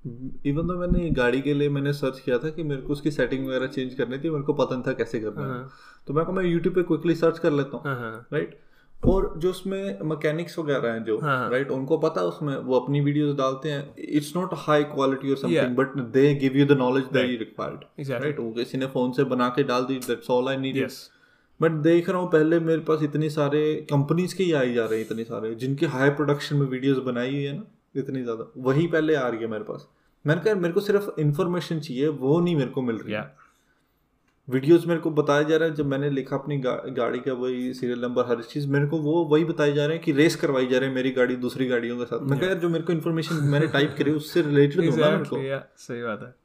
इवन 0.05 0.69
तो 0.69 0.79
मैंने 0.79 1.11
गाड़ी 1.13 1.41
के 1.43 1.55
लिए 1.55 1.69
मैंने 1.69 1.93
सर्च 1.93 2.19
किया 2.21 2.39
था 2.39 2.51
कि 2.51 2.63
मेरे 2.63 2.83
को 2.83 2.93
उसकी 2.93 3.11
सेटिंग 3.11 3.47
वगैरह 3.47 3.67
चेंज 3.69 3.95
करनी 3.95 4.19
थी 4.19 4.31
मेरे 4.31 4.43
को 4.45 4.53
पता 4.55 4.75
नहीं 4.75 4.85
था 4.87 4.93
कैसे 4.95 5.21
करना 5.21 5.55
है। 5.55 5.63
तो 6.07 6.15
मैं 6.15 6.25
कहा 6.25 6.35
मैं 6.35 6.45
यूट्यूब 6.45 6.75
पे 6.75 6.83
क्विकली 6.83 7.15
सर्च 7.15 7.39
कर 7.39 7.53
लेता 7.53 7.77
हूँ 7.77 7.85
हाँ 7.85 7.97
हाँ। 7.97 8.27
राइट 8.33 8.59
और 9.07 9.33
जो 9.37 9.51
उसमें 9.51 10.01
मैकेनिक्स 10.05 10.59
वगैरह 10.59 10.93
हैं 10.93 11.05
जो 11.05 11.19
हाँ। 11.21 11.51
राइट 11.51 11.71
उनको 11.71 11.99
पता 11.99 12.21
है 12.21 12.27
उसमें 12.27 12.57
वो 12.57 12.79
अपनी 12.79 13.01
वीडियोस 13.01 13.37
डालते 13.37 13.71
हैं। 13.71 13.95
इट्स 13.99 14.33
नॉट 14.37 14.51
हाई 14.59 14.85
क्वालिटी 14.93 15.31
और 15.31 15.37
something 15.37 15.77
but 15.77 15.97
they 16.13 16.35
give 16.35 16.57
you 16.57 16.67
the 16.67 16.79
knowledge 16.79 17.05
that 17.13 17.31
you 17.31 17.39
required 17.39 18.11
right 18.13 18.41
वो 18.41 18.51
किसी 18.53 18.79
ने 18.79 18.87
फ़ोन 18.87 19.13
से 19.13 19.25
बना 19.33 19.49
के 19.49 19.63
डाल 19.65 19.85
दी 19.85 19.99
that's 20.07 20.31
all 20.31 20.49
I 20.49 20.57
need 20.57 20.89
but 21.61 21.71
देख 21.83 22.09
रहा 22.09 22.21
हूँ 22.21 22.31
पहले 22.31 22.59
मेरे 22.61 22.81
पास 22.83 23.03
इतने 23.03 23.31
सारे 23.31 23.63
कंपनीज़ 23.91 24.37
के 24.37 24.45
ही 24.45 24.53
आई 24.53 24.75
जा 24.75 24.87
रहे 24.87 24.99
हैं 24.99 25.07
इतने 25.07 25.25
सारे 25.25 25.55
जिनके 25.55 25.87
हाई 25.87 26.11
प्रोडक्शन 26.11 26.57
में 26.57 26.67
वीडियोस 26.67 26.99
बनाई 27.05 27.31
हुई 27.31 27.43
है 27.43 27.53
ना। 27.57 27.65
इतनी 27.95 28.23
ज़्यादा। 28.23 28.51
वही 28.57 28.87
पहले 28.87 29.15
आ 29.15 29.29
रही 29.29 29.41
है 29.41 29.47
मेरे 29.47 29.65
पास। 29.65 29.89
मैंने 30.25 30.41
कहा 30.41 30.55
मेरे 30.55 30.75
को 30.75 30.81
सिर्फ़ 30.81 31.21
इन्फॉर्मेशन 31.21 31.81
चाहिए 31.81 32.09
वो 32.09 32.41
नहीं 32.41 32.57
मेरे 32.57 32.71
को 32.71 32.83
मिल 32.83 32.97
रही। 32.97 33.15
है 33.15 33.31
वीडियोस 34.49 34.87
मेरे 34.87 35.01
को 35.01 35.11
बताया 35.11 35.43
जा 35.43 35.57
रहा 35.57 35.69
है 35.69 35.75
जब 35.75 35.87
मैंने 35.87 36.11
लिखा 36.11 36.37
अपनी 36.37 36.57
गा, 36.59 36.73
गाड़ी 36.89 37.19
का 37.19 37.33
वही 37.33 37.75
सीरियल 37.75 38.01
नंबर 38.01 38.25
हर 38.27 38.43
चीज़ 38.43 38.69
मेरे 38.69 38.87
को 38.87 38.99
वो 38.99 39.25
वही 39.25 39.45
बताए 39.45 39.73
जा 39.73 39.87
रहे 39.87 39.97
हैं 39.97 40.05
कि 40.05 40.13
रेस 40.13 40.37
करवाई 40.37 40.67
जा 40.67 40.79
रही 40.79 40.89
है 40.89 40.95
मेरी 40.95 41.11
गाड़ी 41.11 41.37
दूसरी 41.37 41.67
गाड़ियों 41.67 41.99
के 41.99 42.05
साथ। 42.05 42.21
मैं 42.21 42.39
कह 42.41 42.47
यार 42.47 42.59
जो 42.59 42.69
मेरे 42.69 42.85
को 42.85 42.93
इन्फॉर्मेशन 42.93 43.35
मैंने 43.35 43.67
टाइप 43.67 43.95
करी 43.99 44.11
उससे 44.11 44.43
रिलेटेड 44.43 44.81
exactly, 44.81 45.03
yeah, 45.03 45.39
मेरे 45.39 45.59
को। 45.59 45.77
सही 45.77 46.03
बात 46.03 46.23
है। 46.23 46.42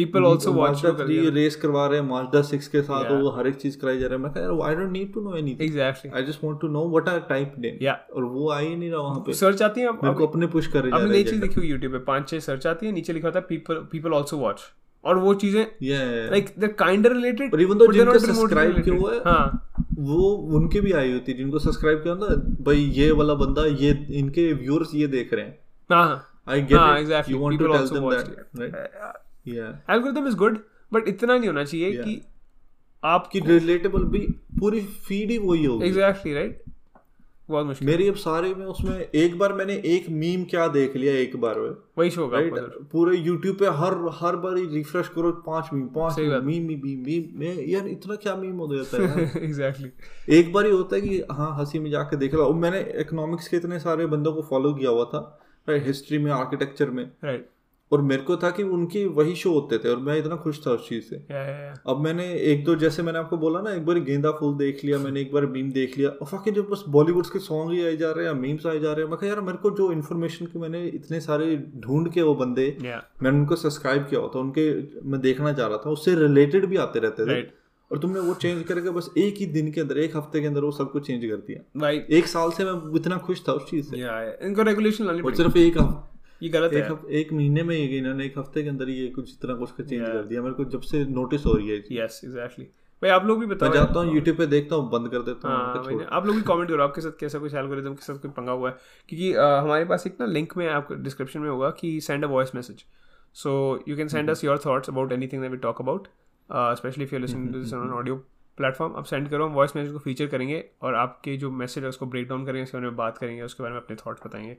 People 0.00 0.24
also 0.26 0.52
watch 0.52 0.84
Mazda 0.84 1.04
three 1.04 1.18
race 1.30 1.56
करवा 1.62 1.86
रहे 1.86 2.00
हैं 2.00 2.06
माजदा 2.08 2.42
सिक्स 2.48 2.68
के 2.68 2.82
साथ 2.82 3.10
वो 3.12 3.30
हर 3.36 3.46
एक 3.48 3.56
चीज़ 3.56 3.78
कराई 3.80 3.98
जा 3.98 4.06
रहा 4.06 4.16
है। 4.16 4.22
मैं 4.22 4.32
कहा 4.32 4.42
यार 4.42 4.68
I 4.68 4.74
don't 4.76 4.90
need 4.92 5.12
to 5.14 5.20
know 5.20 5.36
anything 5.36 5.62
exactly 5.62 6.10
I 6.10 6.24
just 6.24 6.44
want 6.44 6.60
to 6.60 6.68
know 6.70 6.88
what 6.90 7.08
are 7.08 7.18
type 7.28 7.54
in 7.58 7.78
या 7.82 7.98
और 8.16 8.24
वो 8.26 8.48
आ 8.50 8.58
ही 8.58 8.74
नहीं 8.74 8.90
रहा 8.90 9.00
वहाँ 9.00 9.20
पे। 9.26 9.32
सर्च 9.36 9.62
आती 9.62 9.80
है 9.80 9.88
अब 9.88 10.00
मेरे 10.04 10.14
को 10.16 10.26
अपने 10.26 10.46
पुश 10.54 10.66
कर 10.66 10.82
रहे 10.82 10.92
अब 10.92 10.98
रहे 11.00 11.10
नई 11.12 11.24
चीज़ 11.24 11.40
देखी 11.40 11.60
हुई 11.60 11.68
यूट्यूब 11.68 11.92
पे 11.92 11.98
पाँच 12.06 12.28
छह 12.28 12.38
सर्च 12.46 12.66
आती 12.66 12.86
है 12.86 12.92
नीचे 12.92 13.12
लिखा 13.12 13.28
होता 13.28 13.38
है 13.38 13.46
पीपल 13.48 13.86
पीपल 13.92 14.14
आल्सो 14.14 14.36
वॉच 14.38 14.60
और 15.04 15.18
वो 15.18 15.34
चीज़ें 15.42 15.64
like 16.30 16.48
they 16.58 16.68
kind 16.78 17.06
related 17.06 17.54
even 17.56 17.78
though 17.78 17.92
जिनका 17.92 18.18
subscribe 18.22 18.82
किया 18.82 18.96
हुआ 18.96 19.12
है, 19.12 19.20
हाँ। 19.20 19.66
वो 20.00 20.28
उनके 20.56 20.80
भी 20.80 20.92
आई 20.92 21.12
होती 21.12 21.32
है। 21.32 21.38
जिनको 21.38 21.58
सब्सक्राइब 21.58 22.02
किया 22.02 22.14
ना 22.14 22.34
भाई 22.64 22.84
ये 22.96 23.10
वाला 23.12 23.34
बंदा 23.36 23.64
ये 23.84 23.90
इनके 24.18 24.52
व्यूअर्स 24.52 24.94
ये 24.94 25.06
देख 25.14 25.34
रहे 25.34 25.44
हैं। 25.44 25.58
हाँ। 25.90 26.26
आई 26.48 26.60
गेट 26.62 26.78
हाँ, 26.78 27.00
it 27.00 27.30
you 27.30 27.38
want 27.38 27.58
to 27.58 27.66
tell 27.66 27.88
them 27.88 28.10
that 28.10 28.28
right 28.60 29.18
algorithm 29.46 30.28
is 30.28 30.36
good 30.36 30.58
but 30.92 31.08
इतना 31.08 31.36
नहीं 31.36 31.48
होना 31.48 31.64
चाहिए 31.64 31.92
Yeah. 31.92 32.04
कि 32.04 32.20
आप 33.02 33.28
कि 33.32 33.40
रिलेटेबल 33.40 34.04
भी 34.04 34.26
पूरी 34.60 34.80
फ़ीड 34.80 35.30
ही 35.30 35.38
वही 35.38 35.64
होगी। 35.64 35.86
एग्जैक्टली 35.86 36.34
राइट 36.34 36.62
बहुत 37.48 37.66
मुश्किल। 37.66 37.88
मेरी 37.88 38.08
अब 38.08 38.14
सारे 38.14 38.54
में 38.54 38.64
उसमें 38.66 38.98
एक 39.00 39.38
बार 39.38 39.52
मैंने 39.52 39.74
एक 39.94 40.08
मीम 40.10 40.44
क्या 40.44 40.66
देख 40.68 40.96
लिया 40.96 41.14
एक 41.14 41.36
बार 41.36 41.60
में। 41.60 41.70
वही 41.98 42.10
शो 42.10 42.28
राइट 42.30 42.54
पूरे 42.92 43.16
यूट्यूब 43.16 43.56
पे 43.56 43.66
हर 43.78 43.94
हर 44.20 44.36
बार 44.36 44.54
रिफ्रेश 44.74 45.08
करो 45.08 45.30
पाँच 45.46 45.70
मीम 45.72 45.86
पाँच 45.94 46.18
मीम 46.18 46.66
मीम 46.66 46.80
मीम 46.84 47.02
मीम 47.06 47.38
में 47.40 47.66
यार 47.68 47.88
इतना 47.88 48.14
क्या 48.16 48.34
मीम 48.36 48.56
हो 48.56 48.74
जाता 48.76 49.02
है? 49.06 49.30
एग्जैक्टली 49.44 49.90
एक 50.38 50.52
बार 50.52 50.66
ही 50.66 50.72
होता 50.72 50.96
है 50.96 51.02
कि 51.02 51.22
हाँ 51.30 51.50
हँसी 51.58 51.78
मज़ाक 51.78 52.10
के 52.10 52.16
देख 52.16 52.34
लो 52.34 52.44
अब 52.44 52.54
मैंने 52.56 52.80
इकोनॉमिक्स 53.00 53.48
के 53.48 53.56
इतने 53.56 53.78
सारे 53.78 54.06
बंदों 54.06 54.32
को 54.32 54.42
फॉलो 54.50 54.74
किया 54.74 54.90
हुआ 54.90 55.04
था 55.04 55.22
राइट 55.68 55.86
हिस्ट्री 55.86 56.18
में 56.18 56.30
आर्किटेक्चर 56.32 56.90
में। 56.90 57.04
राइट 57.24 57.48
और 57.92 58.02
मेरे 58.02 58.22
को 58.22 58.36
था 58.36 58.50
कि 58.50 58.62
उनके 58.62 59.04
वही 59.06 59.34
शो 59.34 59.52
होते 59.52 59.78
थे 59.78 59.88
और 59.88 59.96
मैं 59.98 60.16
इतना 60.18 60.36
खुश 60.36 60.60
था 60.66 60.70
उस 60.70 60.88
चीज़ 60.88 61.04
से। 61.04 61.16
अब 61.88 62.00
मैंने 62.00 62.26
एक 62.52 62.64
दो 62.64 62.74
जैसे 62.74 63.02
मैंने 63.02 63.18
आपको 63.18 63.36
बोला 63.36 63.60
ना 63.60 63.72
एक 63.72 63.86
बार 63.86 63.98
गेंदा 64.00 64.30
फूल 64.30 64.54
देख 64.54 64.84
लिया 64.84 64.98
मैंने 64.98 65.20
एक 65.20 65.32
बार 65.32 65.46
मीम 65.46 65.70
देख 65.70 65.98
लिया 65.98 66.10
और 66.10 66.26
फाकि 66.26 66.50
जब 66.50 66.68
बस 66.70 66.84
बॉलीवुड 66.88 67.26
के 67.26 67.38
सॉन्ग 67.38 67.72
ही 67.72 67.84
आए 67.84 67.96
जा 67.96 68.10
रहे 68.10 68.26
हैं 68.26 68.34
मीम्स 68.34 68.66
आए 68.66 68.80
जा 68.80 68.92
रहे 68.92 69.04
हैं 69.04 69.12
मैं 69.12 69.28
यार 69.28 69.40
मेरे 69.40 69.58
को 69.58 69.70
जो 69.70 69.90
इन्फॉर्मेशन 69.92 70.46
की 70.46 70.58
मैंने 70.58 70.86
इतने 70.86 71.20
सारे 71.20 71.56
ढूंढ 71.76 72.12
के 72.12 72.22
वो 72.22 72.34
बंदे 72.34 72.76
मैंने 72.82 73.38
उनको 73.38 73.56
सब्सक्राइब 73.56 74.02
किया 74.02 74.20
होता 74.20 74.38
उनके 74.38 74.70
मैं 75.08 75.20
देखना 75.20 75.52
चाह 75.52 75.66
रहा 75.66 75.78
था 75.78 75.90
उससे 75.90 76.14
रिलेटेड 76.14 76.66
भी 76.66 76.76
आते 76.76 76.98
रहते 76.98 77.26
थे। 77.26 77.40
Right. 77.40 77.56
और 77.90 77.98
तुमने 77.98 78.20
वो 78.20 78.34
चेंज 78.34 78.62
करके 78.62 78.90
बस 78.90 79.10
एक 79.18 79.36
ही 79.36 79.46
दिन 79.46 79.70
के 79.72 79.80
अंदर 79.80 79.98
एक 79.98 80.16
हफ़्ते 80.16 80.40
के 80.40 80.46
अंदर 80.46 80.60
वो 80.60 80.70
सब 80.70 80.90
कुछ 80.92 81.06
चेंज 81.06 81.24
कर 81.24 81.36
दिया। 81.36 81.80
भाई 81.80 82.00
एक 82.10 82.26
साल 82.26 82.50
से 82.50 82.64
मैं 82.64 82.96
इतना 82.96 83.16
खुश 83.18 83.42
था 83.48 83.52
उस 83.52 83.70
चीज़ 83.70 83.86
से। 83.86 83.96
या 83.96 84.20
इनको 84.42 84.62
रेगुलेशन 84.62 85.04
लानी 85.04 85.20
और 85.20 85.34
सिर्फ़ 85.34 85.58
एक 85.58 85.78
ये 86.42 86.48
गलत 86.48 86.72
एक 86.72 86.84
है। 86.84 86.90
हफ- 86.90 87.08
एक 87.10 87.32
महीने 87.32 87.62
में 87.62 87.76
ही 87.76 87.98
इन्होंने 87.98 88.24
एक 88.24 88.38
हफ़्ते 88.38 88.62
के 88.62 88.68
अंदर 88.68 88.88
ये 88.88 89.08
कुछ 89.08 89.30
इतना 89.30 89.54
कुछ 89.54 89.70
का 89.70 89.84
चेंज 89.84 90.02
Yeah. 90.02 90.12
कर 90.12 90.24
दिया। 90.24 90.42
मेरे 90.42 90.54
को 90.54 90.64
जब 90.64 90.80
से 90.80 91.04
नोटिस 91.04 91.46
हो 91.46 91.52
रही 91.52 91.68
है। 91.68 91.78
यस 91.92 92.20
एग्जैक्टली 92.24 92.64
भाई 93.02 93.10
आप 93.10 93.24
लोग 93.26 93.40
भी 93.40 93.46
मैं 93.46 93.56
बताओ 93.58 93.72
जाता 93.72 94.00
हूँ 94.00 94.14
यूट्यूब 94.14 94.36
पे 94.36 94.46
देखता 94.46 94.76
हूँ 94.76 94.90
बंद 94.90 95.08
कर 95.10 95.22
देता 95.22 95.48
हूँ 95.48 95.56
हाँ। 95.56 96.06
आप 96.12 96.26
लोग 96.26 96.36
भी 96.36 96.42
कमेंट 96.42 96.68
करो 96.68 96.82
आपके 96.82 97.00
साथ 97.00 97.10
कैसा 97.20 97.38
कुछ 97.38 97.54
एल्गोरिदम 97.54 97.94
के 97.94 98.04
साथ 98.04 98.18
कोई 98.18 98.30
पंगा 98.30 98.52
हुआ 98.52 98.70
है? 98.70 98.76
क्योंकि 99.08 99.32
हमारे 99.34 99.84
पास 99.84 100.06
एक 100.06 100.16
ना 100.20 100.26
लिंक 100.26 100.56
में 100.56 100.66
आपको 100.68 100.94
डिस्क्रिप्शन 100.94 101.40
में 101.40 101.50
होगा 101.50 101.70
कि 101.70 102.00
send 102.00 102.24
a 102.24 102.28
voice 102.28 102.54
message 102.54 102.84
so 103.34 103.54
you 103.88 103.96
can 103.96 104.08
send 104.08 104.30
us 104.30 104.44
your 104.44 104.58
thoughts 104.66 104.88
about 104.90 105.12
anything 105.12 105.42
that 105.42 105.50
we 105.50 105.56
talk 105.56 105.80
about 105.80 106.08
specially 106.52 107.04
if 107.04 107.14
you 107.14 107.20
listening 107.20 107.52
to 107.52 107.58
this 107.60 107.74
on 107.74 107.90
audio 107.90 108.16
platform 108.56 108.96
आप 108.96 109.04
सेंड 109.04 109.28
करो 109.28 109.46
हम 109.46 109.52
वॉइस 109.52 109.76
मैसेज 109.76 109.92
को 109.92 109.98
feature 109.98 110.26
करेंगे 110.26 110.64
और 110.82 110.94
आपके 110.94 111.36
जो 111.36 111.50
मैसेज 111.50 111.82
है 111.84 111.88
उसको 111.88 112.06
ब्रेक 112.06 112.28
डाउन 112.28 112.44
करेंगे 112.44 112.62
उसके 112.62 112.78
बारे 112.78 112.86
में 112.88 112.96
बात 112.96 113.18
करेंगे 113.18 113.42
उसके 113.42 113.62
बारे 113.62 113.74
में 113.74 113.80
अपने 113.80 113.96
थॉट्स 113.96 114.26
बताएँगे। 114.26 114.56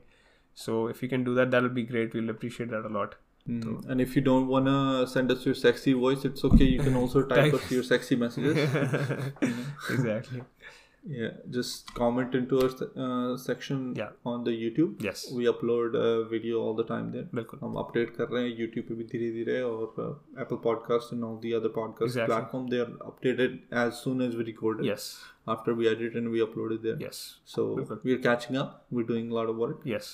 So 0.57 0.89
if 0.89 1.03
you 1.03 1.09
can 1.09 1.23
do 1.23 1.35
that 1.35 1.47
that 1.47 1.61
will 1.63 1.71
be 1.71 1.83
great 1.93 2.15
will 2.15 2.29
appreciate 2.29 2.69
that 2.71 2.85
a 2.85 2.93
lot 2.99 3.15
Mm. 3.47 3.75
And 3.93 4.03
if 4.03 4.15
you 4.17 4.21
don't 4.23 4.49
wanna 4.53 4.71
send 5.11 5.33
us 5.33 5.43
your 5.47 5.51
sexy 5.59 5.91
voice, 5.99 6.23
it's 6.29 6.45
okay. 6.47 6.65
You 6.71 6.79
can 6.87 6.95
also 7.01 7.21
type 7.29 7.37
Type. 7.43 7.53
us 7.59 7.69
your 7.75 7.83
sexy 7.89 8.15
messages. 8.23 8.57
Exactly 9.91 10.41
yeah, 11.17 11.35
just 11.57 11.91
comment 11.97 12.33
into 12.39 12.57
our 12.63 12.69
se- 12.71 12.87
uh, 13.03 13.35
section 13.43 13.83
Yeah. 13.99 14.09
on 14.31 14.41
the 14.47 14.55
YouTube. 14.63 15.05
Yes. 15.05 15.21
We 15.37 15.45
upload 15.51 15.95
uh, 15.99 16.23
video 16.33 16.63
all 16.63 16.75
the 16.79 16.85
time 16.89 17.07
there. 17.13 17.23
बिल्कुल 17.39 17.59
हम 17.63 17.75
update 17.83 18.09
कर 18.17 18.27
रहे 18.33 18.43
हैं 18.47 18.57
YouTube 18.59 18.85
पे 18.87 18.95
भी 18.95 19.03
धीरे 19.13 19.29
धीरे 19.37 19.59
और 19.69 19.85
Apple 20.41 20.55
podcast 20.63 21.13
and 21.13 21.23
all 21.23 21.37
the 21.45 21.51
other 21.61 21.69
podcast 21.79 22.13
Exactly. 22.17 22.33
Platform 22.33 22.69
they 22.69 22.79
are 22.79 22.91
updated 23.11 23.57
as 23.85 23.91
soon 24.03 24.21
as 24.27 24.35
we 24.35 24.43
record 24.53 24.85
yes 24.85 25.09
after 25.53 25.73
we 25.79 25.85
edit 25.89 26.15
and 26.19 26.29
we 26.31 26.39
upload 26.45 26.71
it 26.75 26.81
there 26.85 26.95
yes 27.03 27.19
so 27.51 27.63
Bilkul. 27.75 27.99
we're 28.07 28.21
catching 28.27 28.57
up 28.61 28.71
we're 28.97 29.05
doing 29.11 29.29
a 29.33 29.37
lot 29.37 29.51
of 29.53 29.61
work 29.65 29.85
yes 29.91 30.09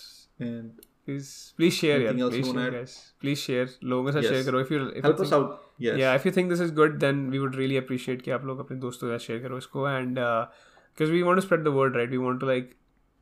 and 0.47 0.81
please 1.07 1.29
please 1.57 1.73
share 1.73 2.01
यार 2.01 2.13
Anything 2.13 2.25
else 2.25 2.35
you 2.35 2.41
please 2.41 2.47
wanna 2.49 2.59
share 2.61 2.67
add? 2.67 2.75
Guys 2.75 2.95
please 3.21 3.37
share 3.37 3.69
लोगों 3.93 4.05
के 4.05 4.11
साथ 4.11 4.21
Yes. 4.21 4.29
Share 4.33 4.43
करो 4.45 4.59
if 4.59 4.71
you 4.71 4.79
help 5.07 5.23
us 5.25 5.33
out 5.37 5.49
yes 5.85 5.97
yeah 6.01 6.13
if 6.19 6.27
you 6.27 6.33
think 6.37 6.53
this 6.53 6.63
is 6.67 6.71
good 6.79 6.95
then 7.05 7.19
we 7.33 7.41
would 7.45 7.57
really 7.61 7.79
appreciate 7.83 8.21
कि 8.27 8.31
आप 8.37 8.45
लोग 8.51 8.59
अपने 8.65 8.77
दोस्तों 8.85 9.07
के 9.09 9.17
साथ 9.17 9.25
शेयर 9.25 9.39
करो 9.47 9.57
इसको 9.63 9.85
and 9.91 10.21
because 10.23 11.13
we 11.17 11.21
want 11.27 11.41
to 11.41 11.45
spread 11.47 11.67
the 11.69 11.75
word 11.79 11.99
right 12.01 12.15
we 12.17 12.21
want 12.25 12.41
to 12.45 12.49
like 12.53 12.71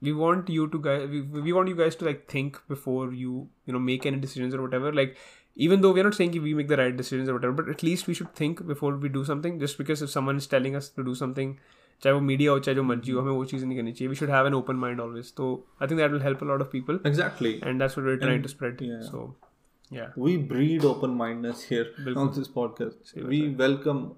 we 0.07 0.13
want 0.21 0.47
you 0.57 0.63
to 0.75 0.79
guys 0.87 1.03
we, 1.15 1.21
we 1.47 1.53
want 1.59 1.71
you 1.73 1.75
guys 1.81 1.97
to 2.01 2.07
like 2.09 2.23
think 2.35 2.59
before 2.75 3.05
you 3.23 3.33
you 3.65 3.75
know 3.77 3.83
make 3.91 4.07
any 4.11 4.21
decisions 4.27 4.57
or 4.59 4.61
whatever 4.67 4.93
like 5.01 5.15
even 5.67 5.81
though 5.85 5.91
we're 5.97 6.07
not 6.09 6.17
saying 6.19 6.31
कि 6.35 6.41
we 6.47 6.53
make 6.61 6.71
the 6.73 6.79
right 6.81 6.97
decisions 7.01 7.31
or 7.33 7.37
whatever 7.37 7.57
but 7.61 7.69
at 7.75 7.83
least 7.89 8.09
we 8.11 8.15
should 8.19 8.31
think 8.41 8.63
before 8.73 8.91
we 9.05 9.13
do 9.19 9.23
something 9.31 9.59
just 9.63 9.81
because 9.83 10.03
if 10.07 10.11
someone 10.17 10.43
is 10.43 10.49
telling 10.55 10.77
us 10.81 10.89
to 10.99 11.05
do 11.11 11.15
something 11.21 11.53
चाहे 12.02 12.14
वो 12.14 12.20
media 12.20 12.52
हो 12.52 12.58
चाहे 12.58 12.74
जो 12.74 12.82
मर्ज़ी 12.82 13.12
हो 13.12 13.20
हमें 13.20 13.32
वो 13.32 13.44
चीज़ 13.44 13.64
नहीं 13.64 13.78
करनी 13.78 13.92
चाहिए 13.92 14.08
we 14.08 14.14
should 14.16 14.30
have 14.30 14.46
an 14.46 14.54
open 14.54 14.76
mind 14.76 15.00
always 15.00 15.32
तो 15.36 15.48
I 15.82 15.88
think 15.88 16.00
that 16.00 16.10
will 16.12 16.22
help 16.22 16.42
a 16.42 16.46
lot 16.46 16.60
of 16.60 16.68
people 16.72 17.00
exactly 17.06 17.52
and 17.64 17.80
that's 17.80 17.98
what 17.98 18.10
we 18.10 18.16
trying 18.16 18.42
to 18.42 18.48
spread 18.48 18.78
so 19.02 19.22
yeah 19.92 20.12
we 20.18 20.36
breed 20.52 20.84
open 20.84 21.10
mindness 21.22 21.66
here 21.70 22.14
on 22.16 22.28
this 22.38 22.48
podcast 22.54 23.16
we 23.18 23.40
welcome 23.60 24.08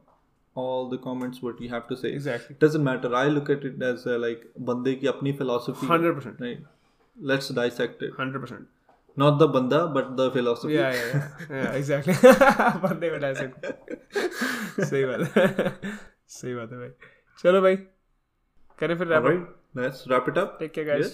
all 0.56 0.96
the 0.96 1.00
comments 1.04 1.40
what 1.44 1.62
you 1.62 1.68
have 1.70 1.82
to 1.88 1.96
say 1.96 2.10
exactly 2.12 2.56
doesn't 2.66 2.84
matter 2.84 3.14
I 3.14 3.30
look 3.30 3.50
at 3.50 3.64
it 3.66 3.82
as 3.82 4.04
like 4.26 4.50
बंदे 4.70 4.94
की 4.94 5.06
अपनी 5.06 5.32
philosophy 5.42 5.86
100% 5.86 6.42
right 6.42 6.64
let's 7.16 7.52
dissect 7.52 8.02
it 8.02 8.20
100% 8.20 8.66
Not 9.16 9.38
the 9.38 9.46
banda, 9.48 9.78
but 9.88 10.16
the 10.16 10.30
philosophy. 10.30 10.74
Yeah, 10.74 10.92
yeah, 10.92 11.06
yeah. 11.14 11.30
yeah 11.50 11.72
exactly. 11.72 12.14
Same. 12.14 12.34
Same. 14.84 15.00
Same. 15.00 15.24
Same. 16.28 16.68
Same. 16.68 16.92
चलो 17.38 17.60
भाई 17.62 17.76
करें 18.78 18.96
फिर 18.98 19.06
wrap 19.06 19.26
up 19.26 19.56
nice 19.76 20.04
wrap 20.10 20.28
it 20.28 20.38
up 20.38 20.56
take 20.60 20.72
care 20.72 20.86
guys 20.86 21.12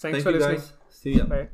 thanks 0.00 0.24
for 0.24 0.32
listening 0.32 0.62
see 0.92 1.12
you 1.12 1.24
bye 1.26 1.48